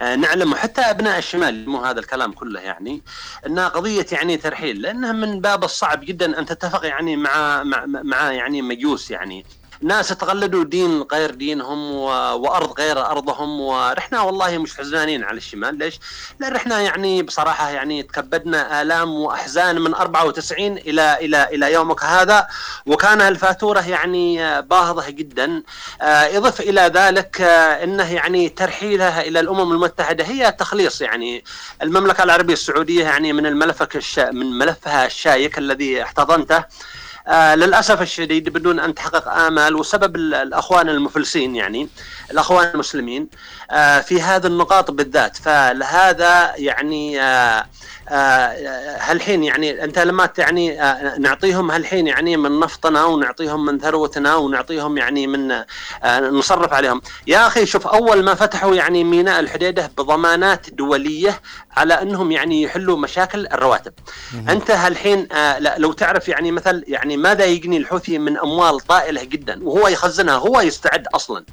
[0.00, 3.02] نعلم وحتى أبناء الشمال مو هذا الكلام كله يعني
[3.46, 8.32] إنها قضية يعني ترحيل لأنها من باب الصعب جدا أن تتفق يعني مع مع, مع
[8.32, 9.46] يعني مجوس يعني.
[9.82, 11.94] ناس تقلدوا دين غير دينهم.
[12.40, 16.00] وأرض غير أرضهم ورحنا والله مش حزنانين على الشمال ليش؟
[16.40, 22.48] لأن رحنا يعني بصراحة يعني تكبدنا آلام وأحزان من 94 إلى إلى إلى يومك هذا
[22.86, 25.62] وكان الفاتورة يعني باهظة جدا
[26.02, 31.44] آه، إضف إلى ذلك آه، إنه يعني ترحيلها إلى الأمم المتحدة هي تخليص يعني
[31.82, 34.30] المملكة العربية السعودية يعني من الملفك الشا...
[34.30, 36.64] من ملفها الشايك الذي احتضنته
[37.28, 41.88] آه للأسف الشديد بدون أن تحقق آمال وسبب ال- الأخوان المفلسين يعني
[42.30, 43.28] الأخوان المسلمين
[43.70, 45.36] آه في هذه النقاط بالذات.
[45.36, 47.66] فلهذا يعني آه
[49.00, 50.76] هالحين يعني أنت لما يعني
[51.18, 55.54] نعطيهم هالحين يعني من نفطنا ونعطيهم من ثروتنا ونعطيهم يعني من
[56.20, 57.00] نصرف عليهم.
[57.26, 61.40] يا أخي شوف أول ما فتحوا يعني ميناء الحديدة بضمانات دولية
[61.78, 63.92] على أنهم يعني يحلوا مشاكل الرواتب.
[64.48, 69.60] أنت هالحين آه لو تعرف يعني مثل يعني ماذا يجني الحوثي من أموال طائلة جدا؟
[69.62, 71.44] وهو يخزنها هو يستعد أصلا.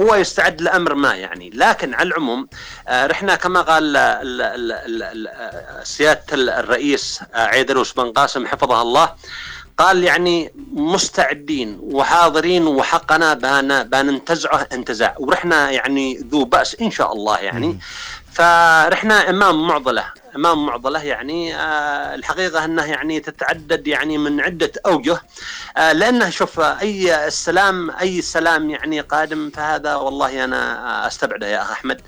[0.00, 1.50] هو يستعد لأمر ما يعني.
[1.54, 2.48] لكن على العموم
[2.88, 8.82] آه رحنا كما قال ال- ال- ال- ال- آه، سيادة الرئيس عيدروس بن قاسم حفظه
[8.82, 9.14] الله.
[9.78, 15.14] قال يعني مستعدين وحاضرين وحقنا بان بننتزعه انتزاع.
[15.18, 17.78] ورحنا يعني ذو بأس إن شاء الله يعني.
[18.38, 20.04] فرحنا إمام معضلة
[20.36, 25.22] إمام معضلة يعني آه، الحقيقة أنه يعني تتعدد يعني من عدة أوجه.
[25.76, 31.70] آه، لأنه شوف أي السلام أي سلام يعني قادم فهذا والله أنا أستبعده يا اخ
[31.70, 32.00] أحمد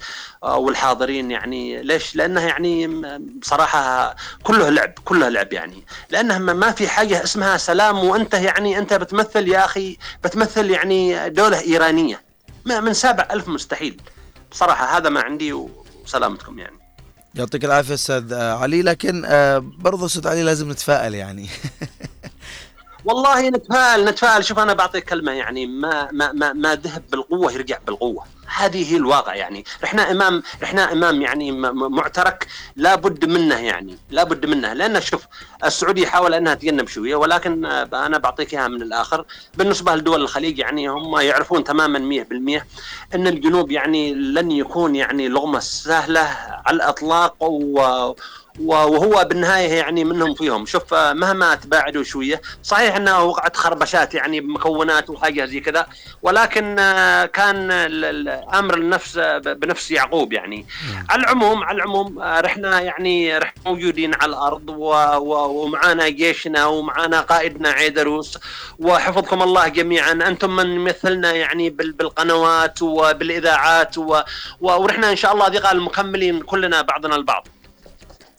[0.42, 1.82] آه، والحاضرين يعني.
[1.82, 2.86] ليش؟ لأنه يعني
[3.40, 5.86] بصراحة كله لعب كله لعب يعني.
[6.10, 11.60] لأنه ما في حاجة اسمها سلام وأنت يعني أنت بتمثل يا أخي بتمثل يعني دولة
[11.60, 12.22] إيرانية.
[12.64, 14.00] من سابع ألف مستحيل.
[14.50, 15.52] بصراحة هذا ما عندي
[16.10, 16.78] وسلامتكم يعني.
[17.34, 21.48] يعطيك العافية أستاذ علي لكن آه، برضو أستاذ علي لازم نتفائل يعني.
[23.04, 24.44] والله نتفائل نتفائل.
[24.44, 28.24] شوف أنا بعطيك كلمة يعني ما ما ما, ما ذهب بالقوة يرجع بالقوة.
[28.56, 29.64] هذه هي الواقع يعني.
[29.84, 34.72] إحنا إمام إحنا إمام يعني معترك لابد منه يعني لابد منه.
[34.72, 35.26] لأن شوف
[35.64, 39.24] السعوديه حاول أنها تجنب شوية ولكن أنا بعطيك إياها من الآخر.
[39.54, 42.24] بالنسبة لدول الخليج يعني هم يعرفون تماما
[42.58, 46.36] 100% إن الجنوب يعني لن يكون يعني لغمة سهلة
[46.66, 48.14] على الإطلاق و
[48.60, 50.66] وهو بالنهاية يعني منهم فيهم.
[50.66, 55.86] شوف مهما تباعدوا شوية صحيح انه وقعت خربشات يعني بمكونات وحاجة زي كذا
[56.22, 56.76] ولكن
[57.32, 60.66] كان الأمر النفس بنفس يعقوب يعني.
[60.94, 61.06] نعم.
[61.10, 64.68] على العموم على العموم رحنا يعني رحنا موجودين على الأرض
[65.20, 68.38] ومعانا جيشنا ومعانا قائدنا عيدروس.
[68.78, 70.12] وحفظكم الله جميعا.
[70.12, 73.94] أنتم من يمثلنا يعني بالقنوات وبالإذاعات
[74.60, 77.48] ورحنا إن شاء الله ذقال مكملين كلنا بعضنا البعض.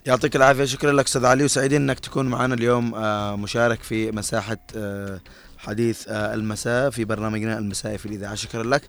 [0.05, 0.65] يعطيك العافية.
[0.65, 5.19] شكرا لك أستاذ علي وسعيدين إنك تكون معنا اليوم آه، مشارك في مساحة آه،
[5.57, 8.35] حديث آه، المساء في برنامجنا المسائي في الإذاعة.
[8.35, 8.81] شكرا لك.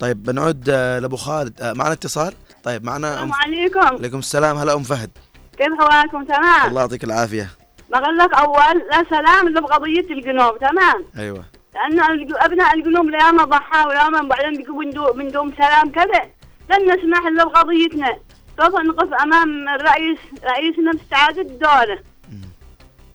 [0.00, 3.80] طيب بنعود لأبو خالد معنا اتصال؟ طيب معنا السلام عليكم.
[3.80, 4.56] عليكم السلام.
[4.56, 5.10] هلا أم فهد.
[5.58, 6.68] كيف حوالكم؟ تمام.
[6.68, 7.50] الله يعطيك العافية.
[7.90, 10.58] بقول لك أول لا سلام الا بقضيه الجنوب.
[10.58, 11.04] تمام.
[11.18, 11.44] أيوه.
[11.74, 12.00] لأن
[12.36, 16.22] أبناء الجنوب لياما ضحى وياما بعدين بيقوا من دون سلام كذا.
[16.70, 18.16] لن نسمح الا بقضيتنا
[18.58, 21.98] سوف نقف أمام الرئيس رئيسنا باستعادة الدولة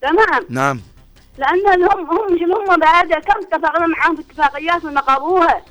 [0.02, 0.80] تمام؟ نعم.
[1.38, 5.62] لأن هم هم مش هم بعد؟ كم اتفقنا معاهم في اتفاقيات ونقضوها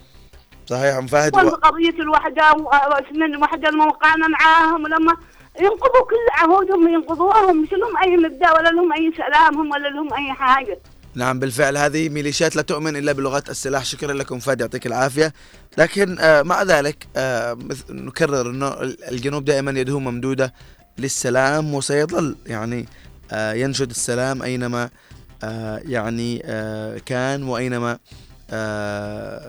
[0.66, 1.50] صحيح أم فهد و...
[1.50, 5.18] قضية الوحدة واسم الوحدة الموقعنا معاهم ولما
[5.60, 10.14] ينقضوا كل عهودهم ينقضوهم مش لهم أي مبدأ؟ ولا لهم أي سلام هم ولا لهم
[10.14, 10.80] أي حاجة.
[11.16, 13.86] نعم بالفعل هذه ميليشيات لا تؤمن إلا بلغه السلاح.
[13.86, 15.34] شكرا لكم فهد يعطيك العافية.
[15.78, 17.58] لكن آه، مع ذلك آه،
[17.90, 18.68] نكرر إنه
[19.12, 20.54] الجنوب دائما يده ممدودة
[20.98, 22.86] للسلام وسيظل يعني
[23.32, 24.90] آه، ينشد السلام أينما
[25.86, 26.40] يعني
[27.06, 28.00] كان وأينما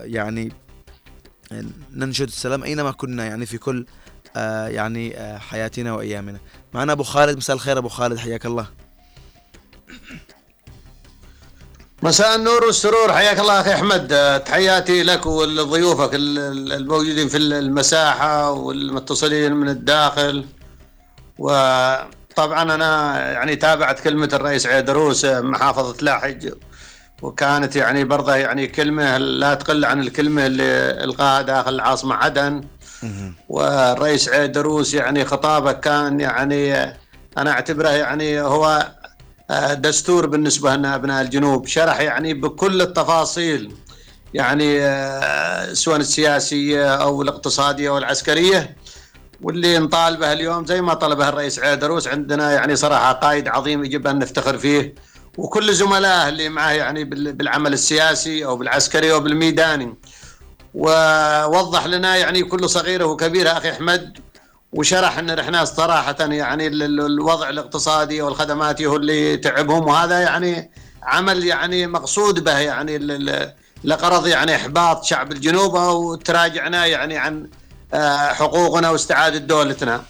[0.05, 0.53] يعني
[1.93, 3.87] ننشد السلام أينما كنا يعني في كل
[4.67, 6.39] يعني حياتنا وأيامنا.
[6.75, 8.67] معنا أبو خالد مساء الخير أبو خالد حياك الله.
[12.05, 13.13] مساء النور والسرور.
[13.13, 14.41] حياك الله أخي أحمد.
[14.47, 20.45] تحياتي لك ولضيوفك الموجودين في المساحة والمتصلين من الداخل.
[21.39, 26.53] وطبعا أنا يعني تابعت كلمة الرئيس عيدروس محافظة لاحج.
[27.23, 32.65] وكانت يعني برضه يعني كلمة لا تقل عن الكلمة اللي إلقاها داخل العاصمة عدن.
[33.49, 36.75] والرئيس عيدروس يعني خطابه كان يعني
[37.39, 39.04] أنا أعتبره يعني هو آه،
[39.73, 43.75] دستور بالنسبة لنا أبناء الجنوب شرح يعني بكل التفاصيل
[44.35, 48.77] يعني آه، سواء السياسية أو الاقتصادية أو العسكرية.
[49.43, 54.19] واللي نطالبه اليوم زي ما طلبه الرئيس عيدروس عندنا يعني صراحة قائد عظيم يجب أن
[54.19, 54.95] نفتخر فيه.
[55.39, 59.95] وكل زملائه اللي معه يعني بالعمل السياسي أو بالعسكري أو بالميداني.
[60.75, 64.19] ووضح لنا يعني كل صغيرة وكبيرة أخي أحمد
[64.75, 70.71] وشرح إن إحنا صراحة يعني الوضع الاقتصادي والخدماتي هو اللي تعبهم وهذا يعني
[71.03, 72.99] عمل يعني مقصود به يعني
[73.85, 77.49] لغرض يعني إحباط شعب الجنوب وتراجعنا يعني عن
[77.95, 80.03] آه، حقوقنا واستعادة دولتنا.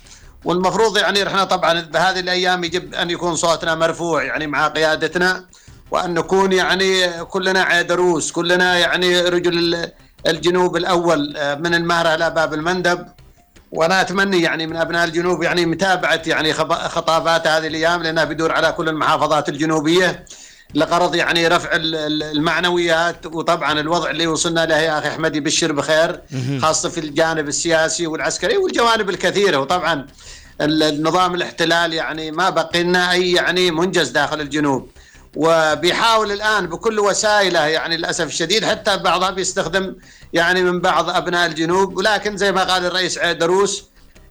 [0.44, 5.44] والمفروض يعني إحنا طبعا بهذه الأيام يجب أن يكون صوتنا مرفوع يعني مع قيادتنا
[5.90, 9.90] وأن نكون يعني كلنا عيدروس كلنا يعني رجل
[10.26, 13.06] الجنوب الأول آه، من المهرة إلى باب المندب
[13.74, 18.72] وأنا اتمنى يعني من ابناء الجنوب يعني متابعة يعني خطابات هذه الأيام لأنها بدور على
[18.72, 20.24] كل المحافظات الجنوبية
[20.74, 26.20] لغرض يعني رفع المعنويات وطبعا الوضع اللي وصلنا له يا أخي احمد يبشر بخير
[26.62, 29.58] خاصة في الجانب السياسي والعسكري والجوانب الكثيرة.
[29.58, 30.06] وطبعا
[30.60, 34.88] النظام الاحتلال يعني ما بقي لنا أي يعني منجز داخل الجنوب.
[35.36, 39.96] وبيحاول الآن بكل وسائله يعني للأسف الشديد حتى بعضها بيستخدم
[40.32, 41.96] يعني من بعض أبناء الجنوب.
[41.96, 43.84] ولكن زي ما قال الرئيس عيدروس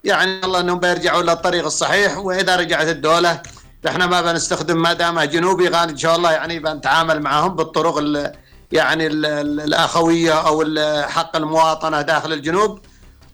[0.04, 3.42] يعني الله إنهم بيرجعوا للطريق الصحيح وإذا رجعت الدولة
[3.88, 8.32] إحنا ما بنستخدم ما دام جنوبي قال إن شاء الله يعني بنتعامل معهم بالطرق ال
[8.72, 9.26] يعني ال
[9.60, 10.64] الأخوية أو
[11.08, 12.80] حق المواطنة داخل الجنوب.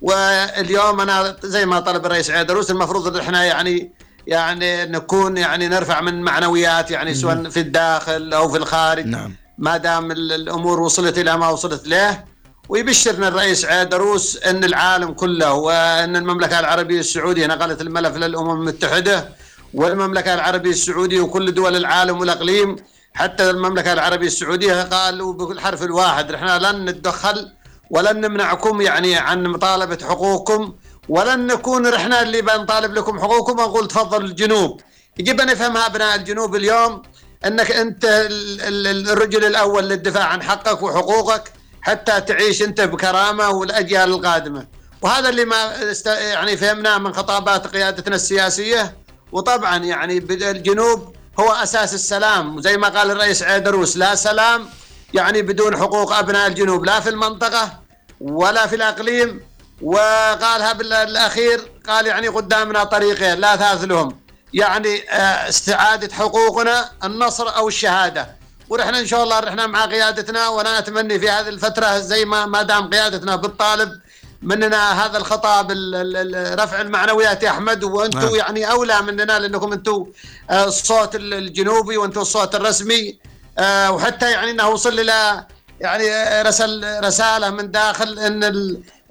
[0.03, 3.93] واليوم أنا زي ما طلب الرئيس عيدروس المفروض إن إحنا يعني
[4.31, 9.07] يعني نكون يعني نرفع من معنويات يعني سواء في الداخل أو في الخارج.
[9.07, 9.35] نعم.
[9.59, 12.25] ما دام ال- الأمور وصلت إلى ما وصلت له
[12.69, 19.29] ويبشرنا الرئيس عيدروس إن العالم كله وإن المملكة العربية السعودية نقلت الملف للأمم المتحدة
[19.75, 22.77] والمملكة العربية السعودية وكل دول العالم والأقليم
[23.15, 27.53] حتى المملكة العربية السعودية قالوا بالحرف الواحد إحنا لن نتدخل
[27.91, 30.73] ولن نمنعكم يعني عن مطالبة حقوقكم
[31.09, 33.59] ولن نكون إحنا اللي بنطالب لكم حقوقكم.
[33.59, 34.81] ونقول تفضل الجنوب.
[35.19, 37.03] يجب أن يفهمها أبناء الجنوب اليوم
[37.47, 44.11] أنك أنت ال- ال- الرجل الأول للدفاع عن حقك وحقوقك حتى تعيش أنت بكرامة والأجيال
[44.11, 44.67] القادمة.
[45.03, 48.97] وهذا اللي ما است- يعني فهمناه من خطابات قيادتنا السياسية.
[49.33, 52.57] وطبعا يعني الجنوب هو أساس السلام.
[52.57, 54.69] وزي ما قال الرئيس عيدروس لا سلام
[55.15, 56.85] يعني بدون حقوق أبناء الجنوب.
[56.85, 57.81] لا في المنطقة
[58.21, 59.41] ولا في الأقليم
[59.83, 64.21] وقالها بالاخير قال يعني قدامنا طريقين لا ثالث لهم
[64.55, 68.29] يعني آه، استعادة حقوقنا النصر أو الشهادة.
[68.69, 72.63] ونحن إن شاء الله رحنا مع قيادتنا وأنا أتمنى في هذه الفترة زي ما ما
[72.63, 74.01] دام قيادتنا بالطالب
[74.43, 77.85] مننا هذا الخطاب ال- ال- ال- رفع المعنويات يا أحمد.
[77.85, 78.35] وأنتم نعم.
[78.35, 80.07] يعني أولى مننا لأنكم أنتم
[80.51, 83.19] آه، الصوت ال- الجنوبي وأنتم الصوت الرسمي.
[83.59, 85.45] آه، وحتى يعني إنه وصل إلى
[85.81, 86.05] يعني
[86.43, 88.45] رسل رسالة من داخل إن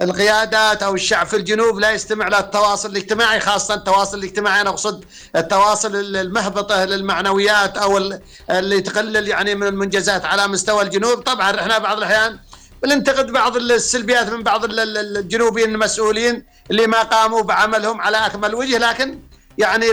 [0.01, 4.61] القيادات أو الشعب في الجنوب لا يستمع للتواصل الاجتماعي خاصة التواصل الاجتماعي.
[4.61, 10.81] أنا أقصد التواصل ال- المهبطة للمعنويات أو ال- اللي تقلل يعني من المنجزات على مستوى
[10.83, 11.21] الجنوب.
[11.21, 12.39] طبعا إحنا بعض الأحيان
[12.83, 18.55] بننتقد بعض السلبيات من بعض ال- ال- الجنوبيين المسؤولين اللي ما قاموا بعملهم على أكمل
[18.55, 18.77] وجه.
[18.77, 19.19] لكن
[19.57, 19.91] يعني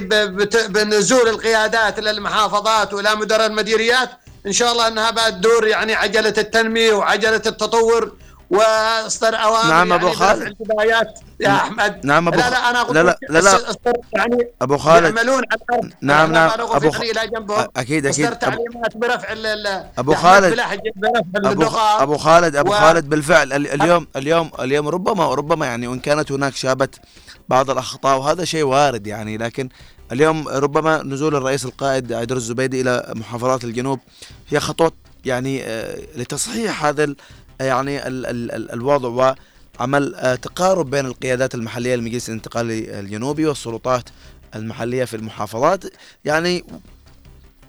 [0.68, 4.10] بنزول القيادات إلى المحافظات وإلى مدراء المديريات
[4.46, 8.16] إن شاء الله إنها بقى تدور يعني عجلة التنمية وعجلة التطور
[8.50, 10.38] وأصدر أوامر نعم أبو يعني خالد.
[10.38, 12.06] برفع الجبايات يا أحمد.
[12.06, 13.58] نعم أبو لا لا أنا أقول لا لا لا لا.
[14.12, 15.04] يعني أبو خالد.
[15.16, 15.92] يعملون على الأرض.
[16.02, 16.50] نعم، نعم.
[16.50, 18.26] أبو يعني إلى جنبهم أكيد أكيد.
[18.34, 19.32] أبو- تعليمات برفع
[19.98, 20.52] أبو يا أحمد خالد.
[20.54, 21.66] بلحج برفع أبو
[22.02, 23.52] أبو خالد أبو و- خالد بالفعل.
[23.52, 27.00] ال- اليوم اليوم اليوم ربما ربما يعني وإن كانت هناك شابت
[27.48, 29.36] بعض الأخطاء وهذا شيء وارد يعني.
[29.38, 29.68] لكن
[30.12, 34.00] اليوم ربما نزول الرئيس القائد عيدر الزبيدي إلى محافظات الجنوب
[34.48, 34.92] هي خطوة
[35.24, 37.14] يعني آه، لتصحيح هذا
[37.60, 39.36] يعني ال ال ال الوضع
[39.78, 44.08] وعمل آه، تقارب بين القيادات المحلية للمجلس الانتقالي الجنوبي والسلطات
[44.54, 45.84] المحلية في المحافظات.
[46.24, 46.64] يعني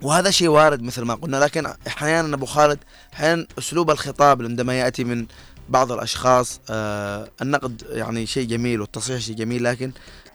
[0.01, 2.79] وهذا شيء وارد مثل ما قلنا لكن أحيانا أبو خالد
[3.13, 5.25] أحيانا أسلوب الخطاب عندما يأتي من
[5.69, 9.91] بعض الأشخاص آه النقد يعني شيء جميل والتصحيح شيء جميل لكن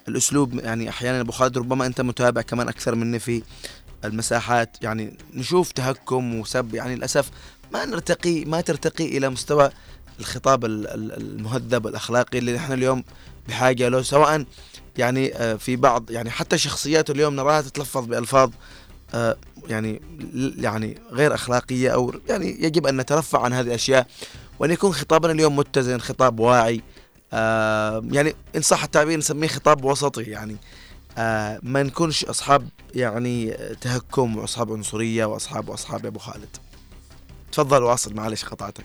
[0.09, 3.43] الأسلوب يعني أحيانا أبو خالد ربما أنت متابع كمان أكثر مني في
[4.05, 4.77] المساحات.
[4.83, 7.31] يعني نشوف تهكم وسب يعني للأسف
[7.73, 9.71] ما نرتقي ما ترتقي إلى مستوى
[10.21, 13.05] الخطاب ال- ال- المهذب الأخلاقي اللي نحن اليوم
[13.49, 14.45] بحاجة له سواء
[14.99, 18.51] يعني آه، في بعض يعني حتى شخصيات اليوم نراها تتلفظ بألفاظ
[19.15, 19.37] آه،
[19.69, 20.03] يعني
[20.59, 24.07] يعني غير أخلاقية أو يعني يجب أن نترفع عن هذه الأشياء.
[24.59, 26.81] وأن يكون خطابنا اليوم متزن خطاب واعي
[27.33, 30.57] آه، يعني إن صح التعبير نسميه خطاب وسطي يعني.
[31.63, 36.57] ما نكونش أصحاب يعني تهكم وأصحاب عنصرية وأصحاب وأصحاب يا أبو خالد.
[37.53, 38.85] تفضل واصل معلش قطعتك.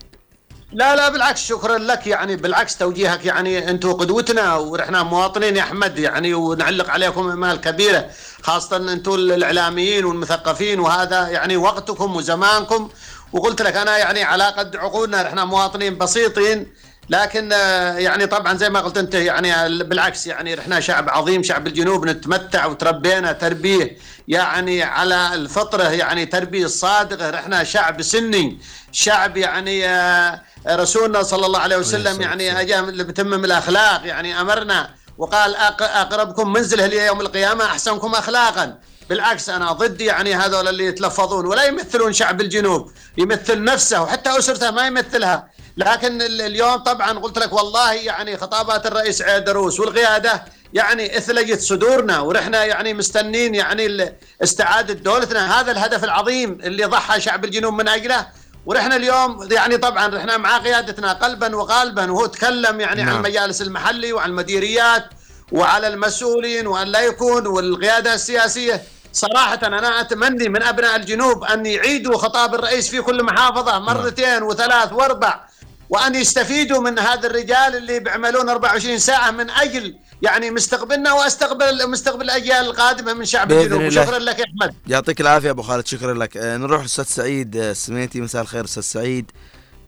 [0.71, 5.99] لا لا بالعكس شكرا لك يعني بالعكس توجيهك يعني أنتم قدوتنا ونحن مواطنين يا أحمد
[5.99, 8.09] يعني ونعلق عليكم إمال كبيرة
[8.41, 12.89] خاصة أنتم الإعلاميين والمثقفين وهذا يعني وقتكم وزمانكم.
[13.33, 16.73] وقلت لك أنا يعني على قد عقولنا نحن مواطنين بسيطين
[17.09, 21.67] لكن آه، يعني طبعا زي ما قلت أنت يعني بالعكس يعني إحنا شعب عظيم شعب
[21.67, 27.39] الجنوب نتمتع وتربينا تربية يعني على الفطرة يعني تربية صادقة.
[27.39, 28.59] إحنا شعب سني
[28.91, 35.55] شعب يعني آه، رسولنا صلى الله عليه وسلم يعني أجا بتمم الأخلاق يعني أمرنا وقال
[35.81, 38.77] أقربكم منزله لي يوم القيامة أحسنكم اخلاقا.
[39.09, 44.71] بالعكس أنا ضد يعني هذول اللي يتلفظون ولا يمثلون شعب الجنوب يمثل نفسه وحتى أسرته
[44.71, 45.49] ما يمثلها.
[45.77, 52.19] لكن ال- اليوم طبعا قلت لك والله يعني خطابات الرئيس عيدروس والقيادة يعني اثلجت صدورنا
[52.19, 55.59] ونحن يعني مستنين يعني استعادة دولتنا.
[55.61, 58.27] هذا الهدف العظيم اللي ضحى شعب الجنوب من أجله.
[58.65, 63.09] ونحن اليوم يعني طبعا نحن مع قيادتنا قلبا وقالبا وهو تكلم يعني نعم.
[63.09, 65.05] عن المجالس المحلي وعن المديريات
[65.51, 68.83] وعلى المسؤولين وأن لا يكون والقيادة السياسية.
[69.13, 74.93] صراحة أنا أتمنى من أبناء الجنوب أن يعيدوا خطاب الرئيس في كل محافظة مرتين وثلاث
[74.93, 75.46] وأربع.
[75.89, 82.21] وأن يستفيدوا من هذا الرجال اللي بيعملون 24 ساعة من أجل يعني مستقبلنا وأستقبل مستقبل
[82.21, 83.81] الأجيال القادمة من شعب الجنوب.
[83.81, 84.01] الله.
[84.01, 84.75] وشكرا لك يا أحمد.
[84.87, 86.37] يعطيك العافية أبو خالد شكرا لك.
[86.37, 87.57] آه، نروح للاستاذ سعيد.
[87.57, 89.31] آه، السميتي مساء الخير أستاذ سعيد.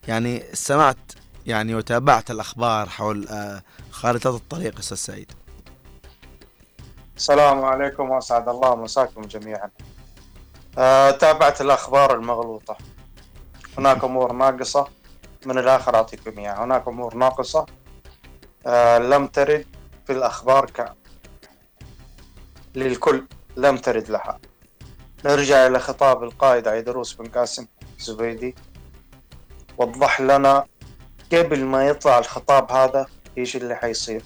[0.08, 0.98] يعني سمعت
[1.46, 5.32] يعني وتابعت الأخبار حول آه، خارطة الطريق أستاذ سعيد.
[7.18, 9.70] السلام عليكم وأسعد الله مساكم جميعا.
[10.78, 12.78] آه، تابعت الأخبار المغلوطة.
[13.78, 14.99] هناك أمور ناقصة.
[15.46, 17.66] من الآخر أعطيكم إياها، هناك أمور ناقصة.
[18.68, 19.66] آه، لم ترد
[20.06, 20.94] في الأخبار ك
[22.76, 23.28] للكل.
[23.58, 24.40] لم ترد لها.
[25.26, 27.68] نرجع إلى خطاب القائد عيدروس بن قاسم
[27.98, 28.56] الزبيدي.
[29.78, 30.66] وضح لنا
[31.34, 33.06] قبل ما يطلع الخطاب هذا
[33.38, 34.24] إيش اللي حيصير.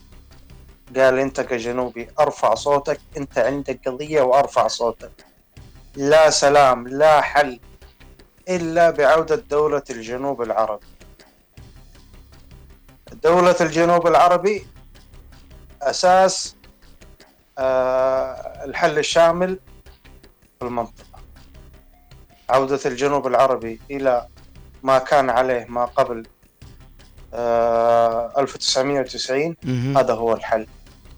[0.96, 5.26] قال أنت كجنوبي أرفع صوتك أنت عندك قضية وأرفع صوتك.
[5.96, 7.60] لا سلام لا حل
[8.50, 10.86] إلا بعودة دولة الجنوب العربي.
[13.24, 14.66] دولة الجنوب العربي
[15.82, 16.56] أساس
[17.58, 19.60] آه الحل الشامل
[20.60, 21.20] في المنطقة.
[22.50, 24.28] عودة الجنوب العربي إلى
[24.84, 26.24] ما كان عليه ما قبل
[27.34, 29.98] آه 1990 مهم.
[29.98, 30.68] هذا هو الحل.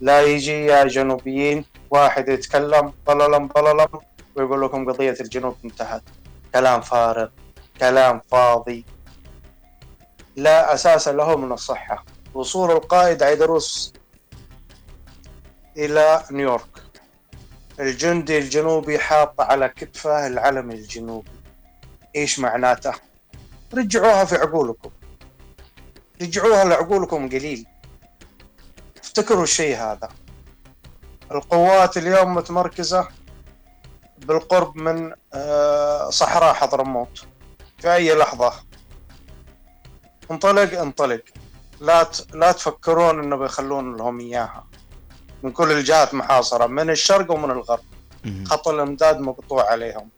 [0.01, 3.87] لا يجي يا جنوبيين واحد يتكلم بللم بللم
[4.35, 6.03] ويقول لكم قضية الجنوب انتهت.
[6.53, 7.29] كلام فارغ
[7.79, 8.85] كلام فاضي
[10.35, 12.05] لا أساس له من الصحة.
[12.33, 13.93] وصول القائد عيدروس
[15.77, 16.81] إلى نيويورك.
[17.79, 21.31] الجندي الجنوبي حاط على كتفه العلم الجنوبي.
[22.15, 22.93] إيش معناته؟
[23.73, 24.89] رجعوها في عقولكم.
[26.21, 27.65] رجعوها لعقولكم قليل.
[29.03, 30.09] افتكروا الشيء هذا.
[31.31, 33.07] القوات اليوم متمركزة
[34.17, 37.25] بالقرب من آه، صحراء حضرموت.
[37.77, 38.53] في أي لحظة
[40.31, 41.21] انطلق انطلق.
[41.81, 44.65] لا ت- لا تفكرون انه بيخلون لهم إياها.
[45.43, 47.83] من كل الجهات محاصرة من الشرق ومن الغرب.
[48.45, 50.09] خط الامداد مقطوع عليهم.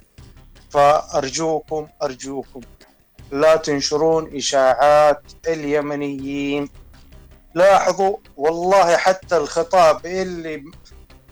[0.70, 2.62] فأرجوكم أرجوكم
[3.32, 6.70] لا تنشرون إشاعات اليمنيين.
[7.56, 10.64] لاحظوا والله حتى الخطاب اللي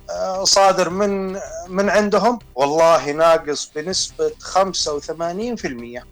[0.09, 6.03] آه، صادر من من عندهم والله ناقص بنسبة 85%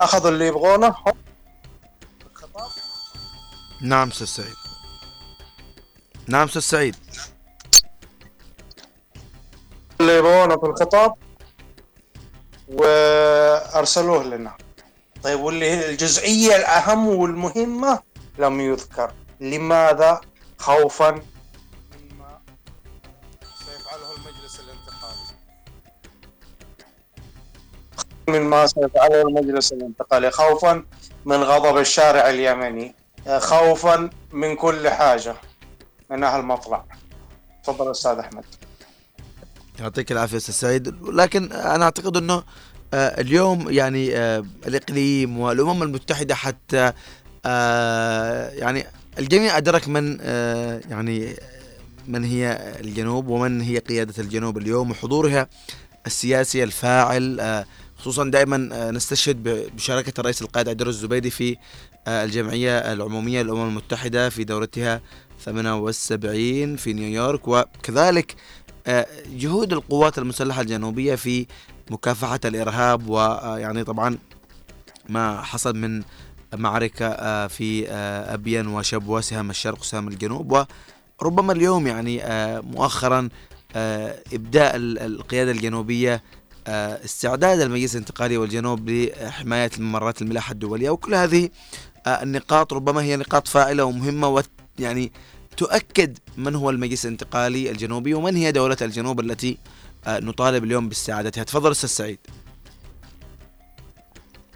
[0.00, 1.12] أخذوا اللي يبغونه هم
[3.80, 4.56] نعم أستاذ سعيد.
[6.26, 6.96] نعم أستاذ سعيد.
[10.00, 10.22] اللي
[10.58, 11.14] في الخطاب
[12.68, 14.56] وأرسلوه لنا.
[15.22, 18.02] طيب واللي هي الجزئية الأهم والمهمة
[18.38, 19.12] لم يذكر.
[19.40, 20.20] لماذا
[20.58, 22.40] خوفا مما
[23.58, 25.26] سيفعله المجلس الانتقالي؟
[28.28, 30.30] مما سيفعله المجلس الانتقالي.
[30.30, 30.84] خوفا
[31.24, 32.97] من غضب الشارع اليمني.
[33.38, 35.34] خوفا من كل حاجة
[36.10, 36.84] من أهل المطلع.
[37.64, 38.44] تفضل أستاذ أحمد.
[39.80, 41.02] يعطيك العافية أستاذ سعيد.
[41.02, 42.42] لكن أنا أعتقد أنه
[42.94, 46.92] آه، اليوم يعني آه، الإقليم والأمم المتحدة حتى
[47.46, 48.86] آه، يعني
[49.18, 50.18] الجميع أدرك من
[50.90, 51.36] يعني
[52.06, 55.48] من هي الجنوب ومن هي قيادة الجنوب اليوم وحضورها
[56.06, 57.64] السياسي الفاعل
[57.98, 59.42] خصوصا دائما آه، نستشهد
[59.76, 61.56] بشراكة الرئيس القائد عبد الزبيدي في
[62.06, 65.00] آه، الجمعية العمومية للأمم المتحدة في دورتها
[65.44, 67.48] 78 في نيويورك.
[67.48, 68.34] وكذلك
[68.86, 71.46] آه، جهود القوات المسلحة الجنوبية في
[71.90, 74.18] مكافحة الإرهاب ويعني طبعا
[75.08, 76.02] ما حصل من
[76.54, 77.90] معركة في
[78.34, 80.64] أبين وشبوة سهام الشرق وسهام الجنوب.
[81.22, 82.22] وربما اليوم يعني
[82.62, 83.28] مؤخرا
[84.32, 86.22] إبداء ال- القيادة الجنوبية
[87.04, 91.50] استعداد المجلس الانتقالي والجنوب لحماية الممرات الملاحة الدولية وكل هذه
[92.06, 95.12] آه، النقاط ربما هي نقاط فاعلة ومهمة وت يعني
[95.56, 99.58] تؤكد من هو المجلس الانتقالي الجنوبي ومن هي دولة الجنوب التي
[100.06, 101.44] آه، نطالب اليوم باستعادتها.
[101.44, 102.18] تفضل أستاذ سعيد.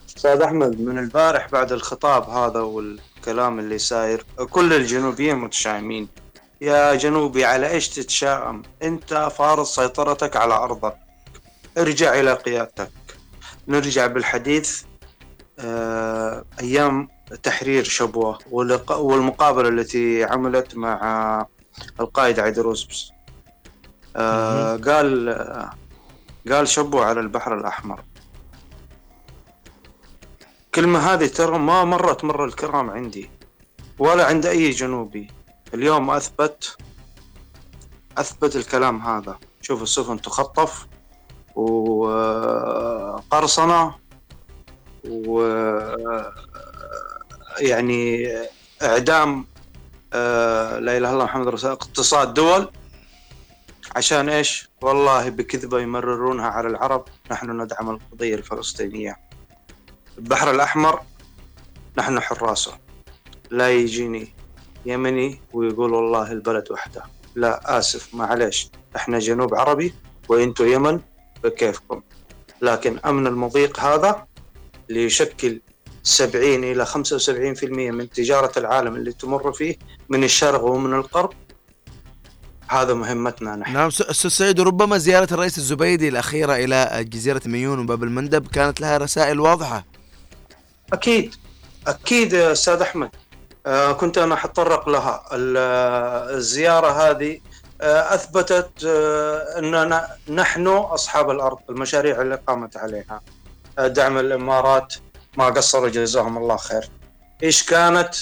[0.09, 6.09] أستاذ أحمد من البارح بعد الخطاب هذا والكلام اللي ساير كل الجنوبيين متشائمين.
[6.61, 11.12] يا جنوبي على إيش تتشائم؟ أنت فارض سيطرتك على أرضك.
[11.79, 12.91] ارجع إلى قيادتك.
[13.69, 14.83] نرجع بالحديث
[15.59, 17.09] آه، أيام
[17.43, 21.47] تحرير شبوة ولق- والمقابلة التي عملت مع
[22.01, 23.13] القائد عيدروس
[24.17, 25.31] آه، قال
[26.51, 28.01] قال شبوة على البحر الأحمر.
[30.67, 33.31] الكلمة هذه ترى ما مرت مر الكرام عندي
[33.99, 35.31] ولا عند أي جنوبي.
[35.75, 36.77] اليوم أثبت
[38.19, 39.39] أثبت الكلام هذا.
[39.61, 40.87] شوف السفن تخطف.
[42.75, 43.95] وقرصنة
[45.05, 45.43] و
[47.59, 48.29] يعني
[48.83, 49.47] إعدام
[50.15, 52.69] آه، لا إله إلا الله محمد رسول اقتصاد دول.
[53.97, 57.05] عشان إيش؟ والله بكذبة يمررونها على العرب.
[57.31, 59.17] نحن ندعم القضية الفلسطينية.
[60.19, 61.03] البحر الأحمر
[61.99, 62.79] نحن حراسه.
[63.51, 64.35] لا يجيني
[64.87, 67.03] يمني ويقول والله البلد وحده.
[67.35, 68.71] لا آسف معليش.
[68.97, 69.95] إحنا جنوب عربي
[70.29, 71.01] وإنتو يمن.
[71.45, 72.03] بكيفكم.
[72.63, 74.27] لكن أمن المضيق هذا
[74.91, 75.61] اللي يشكل
[76.03, 79.77] 70 إلى 75% من تجارة العالم اللي تمر فيه
[80.09, 81.33] من الشرق ومن الغرب
[82.69, 83.73] هذا مهمتنا نحن.
[83.73, 88.99] نعم أستاذ سعيد وربما زيارة الرئيس الزبيدي الأخيرة إلى جزيرة ميون وباب المندب كانت لها
[88.99, 89.85] رسائل واضحة.
[90.93, 91.35] أكيد.
[91.87, 93.11] أكيد يا أستاذ أحمد.
[93.67, 95.25] آه، كنت أنا حتطرق لها.
[95.33, 95.57] ال-
[96.37, 97.41] الزيارة هذه
[97.83, 103.21] آه، أثبتت آه، أننا نحن أصحاب الأرض المشاريع اللي قامت عليها.
[103.79, 104.95] آه، دعم الإمارات
[105.39, 106.91] ما قصروا جزاهم الله خير.
[107.43, 108.15] إيش كانت؟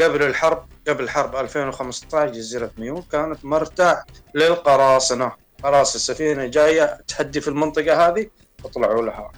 [0.00, 4.02] قبل الحرب قبل حرب 2015 جزيرة ميون كانت مرتع
[4.34, 5.32] للقراصنة.
[5.64, 8.26] قراصنة السفينة جاية تهدي في المنطقة هذه
[8.64, 9.32] اطلعوا لها.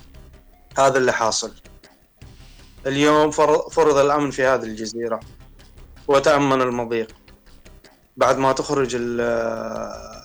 [0.78, 1.52] هذا اللي حاصل.
[2.86, 5.20] اليوم فر- فرض الأمن في هذه الجزيرة
[6.08, 7.08] وتأمن المضيق.
[8.16, 10.22] بعد ما تخرج ال-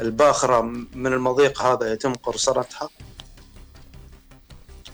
[0.00, 0.60] الباخرة
[0.94, 2.88] من المضيق هذا يتم قرصنتها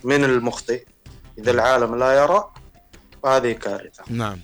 [0.04, 0.84] من المخطئ.
[1.38, 2.44] إذا العالم لا يرى
[3.22, 4.04] فهذه كارثة.
[4.08, 4.38] نعم.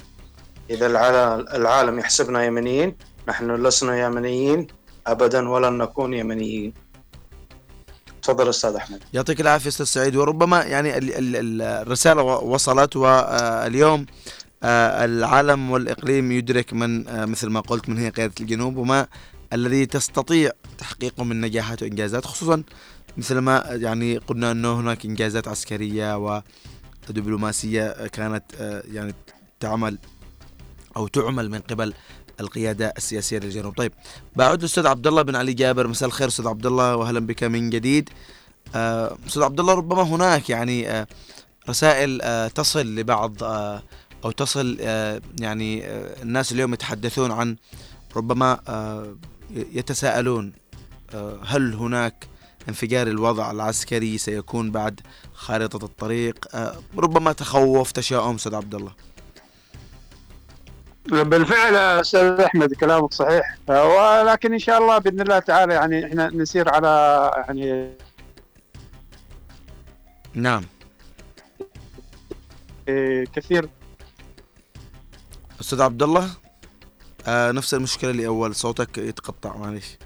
[0.70, 2.96] إذا العالم, يحسبنا يمنيين
[3.28, 4.66] نحن لسنا يمنيين
[5.06, 6.74] أبدا ولن نكون يمنيين.
[8.22, 9.02] تفضل أستاذ أحمد.
[9.12, 10.16] يعطيك العافية أستاذ سعيد.
[10.16, 14.06] وربما يعني ال- ال- ال- الرسالة وصلت واليوم
[14.64, 19.06] العالم والإقليم يدرك من آه، مثل ما قلت من هي قيادة الجنوب وما
[19.52, 22.62] الذي تستطيع تحقيقه من نجاحات وإنجازات خصوصا
[23.16, 26.40] مثل ما يعني قلنا إنه هناك إنجازات عسكرية
[27.08, 29.14] ودبلوماسيه كانت آه، يعني
[29.60, 29.98] تعمل
[30.96, 31.94] أو تعمل من قبل
[32.40, 33.74] القيادة السياسية للجنوب.
[33.76, 33.92] طيب
[34.36, 37.70] بعود الاستاذ عبد الله بن علي جابر مساء الخير أستاذ عبد الله واهلا بك من
[37.70, 38.10] جديد.
[38.74, 41.06] آه، أستاذ عبد الله ربما هناك يعني آه،
[41.68, 43.82] رسائل آه، تصل لبعض آه،
[44.24, 47.56] أو تصل آه، يعني آه، الناس اليوم يتحدثون عن
[48.16, 49.16] ربما آه،
[49.50, 50.52] يتساءلون
[51.44, 52.26] هل هناك
[52.68, 55.00] انفجار الوضع العسكري سيكون بعد
[55.34, 56.46] خارطة الطريق؟
[56.98, 58.92] ربما تخوف تشاؤم أستاذ عبد الله.
[61.06, 63.58] بالفعل أستاذ أحمد كلامك صحيح.
[63.68, 67.90] ولكن إن شاء الله بإذن الله تعالى يعني إحنا نسير على يعني
[70.34, 70.64] نعم.
[72.88, 73.68] آه، كثير
[75.60, 76.30] أستاذ عبد الله
[77.26, 79.98] آه نفس المشكلة اللي أول صوتك يتقطع معلش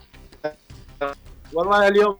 [1.53, 2.17] والله اليوم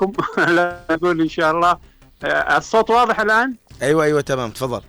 [0.00, 0.12] كم؟
[0.56, 1.78] لا أقول إن شاء الله.
[2.24, 4.50] آه، الصوت واضح الآن؟ أيوه أيوه تمام.
[4.50, 4.82] تفضل.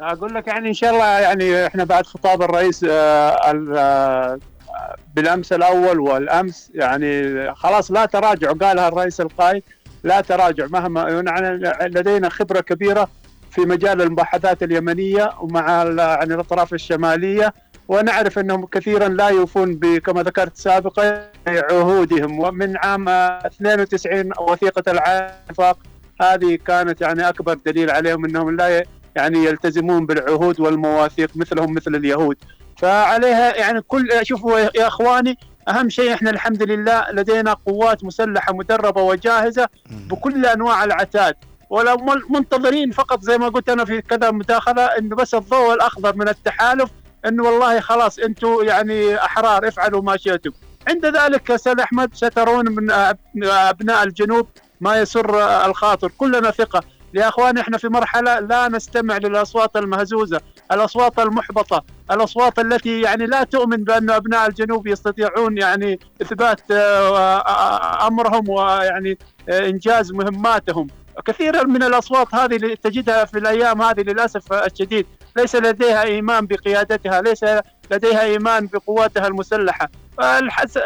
[0.00, 2.90] أقول لك يعني إن شاء الله يعني إحنا بعد خطاب الرئيس آه،
[3.76, 4.38] آه،
[5.14, 9.62] بالأمس الأول والأمس يعني خلاص لا تراجع قالها الرئيس القائد
[10.04, 13.08] لا تراجع مهما يعني لدينا خبرة كبيرة
[13.56, 17.54] في مجال المباحثات اليمنية ومع يعني الأطراف الشمالية
[17.88, 22.40] ونعرف إنهم كثيرا لا يوفون كما ذكرت سابقا عهودهم.
[22.40, 25.78] ومن عام آه، 92 وثيقة العفاق
[26.20, 28.84] هذه كانت يعني أكبر دليل عليهم إنهم لا
[29.16, 32.36] يعني يلتزمون بالعهود والمواثيق مثلهم مثل اليهود.
[32.76, 35.38] فعليها يعني كل شوفوا يا إخواني
[35.68, 41.34] أهم شيء إحنا الحمد لله لدينا قوات مسلحة مدربة وجاهزة بكل أنواع العتاد.
[41.70, 41.96] ولو
[42.30, 46.90] منتظرين فقط زي ما قلت أنا في كذا مداخلة إنه بس الضوء الأخضر من التحالف
[47.26, 50.50] إنه والله خلاص أنتم يعني أحرار افعلوا ما شئتم
[50.88, 52.90] عند ذلك أستاذ أحمد سترون من
[53.44, 54.48] أبناء الجنوب
[54.80, 56.82] ما يسر الخاطر كلنا ثقة
[57.14, 60.40] يا أخوان إحنا في مرحلة لا نستمع للأصوات المهزوزة،
[60.72, 68.06] الأصوات المحبطة، الأصوات التي يعني لا تؤمن بأن أبناء الجنوب يستطيعون يعني إثبات آه، آه،
[68.06, 70.86] أمرهم ويعني آه، إنجاز مهماتهم.
[71.24, 75.06] كثيرا من الأصوات هذه اللي تجدها في الأيام هذه للأسف الشديد.
[75.36, 77.44] ليس لديها إيمان بقيادتها، ليس
[77.90, 79.88] لديها إيمان بقواتها المسلحة.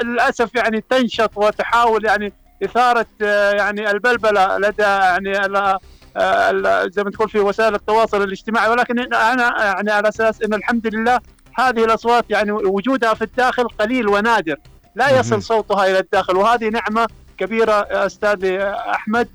[0.02, 2.32] للأسف يعني تنشط وتحاول يعني
[2.64, 5.78] إثارة آه، يعني البلبلة لدى يعني ال-
[6.16, 8.70] آه، زي ما تقول في وسائل التواصل الاجتماعي.
[8.70, 11.20] ولكن أنا يعني على أساس إن الحمد لله
[11.58, 14.56] هذه الأصوات يعني وجودها في الداخل قليل ونادر.
[14.94, 15.18] لا.
[15.18, 16.36] يصل صوتها إلى الداخل.
[16.36, 17.06] وهذه نعمة
[17.38, 19.28] كبيرة أستاذ أحمد.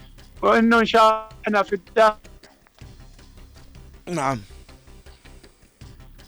[0.45, 2.17] وإنه إن شاء الله إحنا في الداخل
[4.07, 4.41] نعم.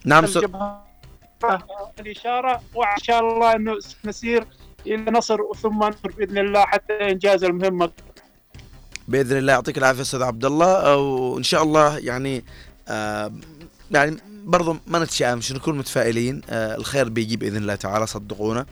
[0.05, 0.37] نعم س...
[0.37, 0.87] الجبهة
[1.99, 4.47] الإشارة وإن شاء الله إنه نسير
[4.85, 7.91] إلى نصر ثم نصر بإذن الله حتى إنجاز المهمة.
[9.07, 9.53] بإذن الله.
[9.53, 10.95] يعطيك العافية أستاذ عبد الله.
[10.95, 12.45] وان شاء الله يعني
[12.87, 13.31] آه
[13.91, 18.65] يعني برضو ما نتشائمش نكون متفائلين آه الخير بيجي بإذن الله تعالى صدقونا.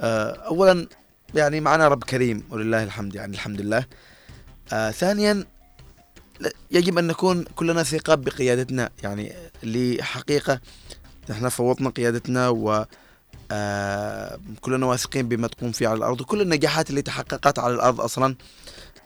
[0.00, 0.86] آه اولا
[1.34, 3.84] يعني معنا رب كريم ولله الحمد يعني الحمد لله.
[4.72, 5.44] آه ثانيا
[6.70, 8.90] يجب أن نكون كلنا ثقة بقيادتنا.
[9.02, 10.60] يعني لحقيقة
[11.30, 12.86] نحن فوضنا قيادتنا و
[13.52, 16.20] آه، كلنا واثقين بما تقوم فيه على الأرض.
[16.20, 18.36] وكل النجاحات اللي تحققت على الأرض أصلا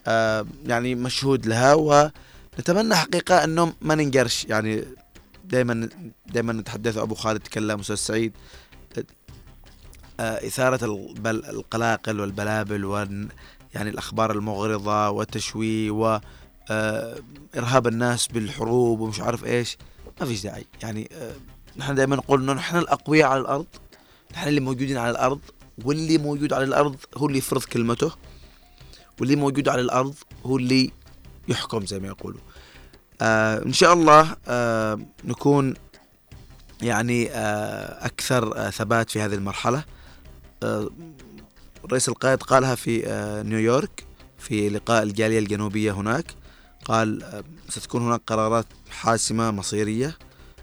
[0.07, 1.75] آه، يعني مشهود لها.
[1.75, 4.85] ونتمنى حقيقة أنه ما ننقرش يعني
[5.45, 5.89] دائما
[6.27, 6.99] دائما نتحدث.
[6.99, 8.33] أبو خالد تكلم أستاذ سعيد.
[10.21, 10.85] آه، إثارة
[11.27, 13.29] القلاقل والبلابل وال
[13.75, 16.21] يعني الأخبار المغرضة والتشويه و
[16.71, 17.19] آه،
[17.57, 19.77] إرهاب الناس بالحروب ومش عارف إيش.
[20.21, 20.67] ما فيش داعي.
[20.83, 21.33] يعني آه،
[21.77, 23.67] نحن دائما نقول إنه نحن الأقوياء على الأرض.
[24.33, 25.41] نحن اللي موجودين على الأرض.
[25.85, 28.13] واللي موجود على الأرض هو اللي يفرض كلمته.
[29.21, 30.15] واللي موجود على الأرض
[30.47, 30.91] هو اللي
[31.49, 32.41] يحكم زي ما يقولوا.
[33.23, 35.75] آه إن شاء الله آه نكون
[36.83, 39.85] يعني آه أكثر آه ثبات في هذه المرحلة.
[40.63, 40.91] آه
[41.91, 44.05] رئيس القائد قالها في آه نيويورك
[44.39, 46.25] في لقاء الجالية الجنوبية هناك.
[46.85, 50.19] قال آه ستكون هناك قرارات حاسمة مصيرية.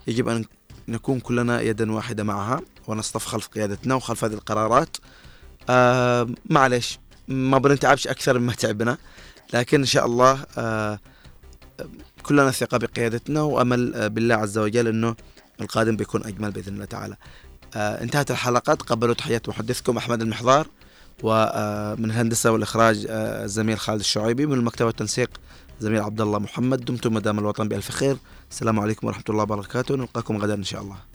[0.07, 0.45] يجب أن
[0.87, 4.97] نكون كلنا يدا واحدة معها ونصطف خلف قيادتنا وخلف هذه القرارات.
[5.69, 8.97] آه معلش ما بنتعبش أكثر مما تعبنا.
[9.53, 10.45] لكن إن شاء الله
[12.23, 15.15] كلنا ثقة بقيادتنا وأمل بالله عز وجل أنه
[15.61, 17.15] القادم بيكون أجمل بإذن الله تعالى.
[17.75, 20.67] انتهت الحلقة تقبلوا تحيات محدثكم أحمد المحضار.
[21.23, 24.45] ومن الهندسة والإخراج آه، الزميل خالد الشعيبي.
[24.45, 25.29] من المكتبة والتنسيق
[25.79, 26.85] زميل عبد الله محمد.
[26.85, 28.17] دمتم مدام الوطن بألف خير.
[28.51, 29.95] السلام عليكم ورحمة الله وبركاته.
[29.95, 31.10] نلقاكم غدا إن شاء الله.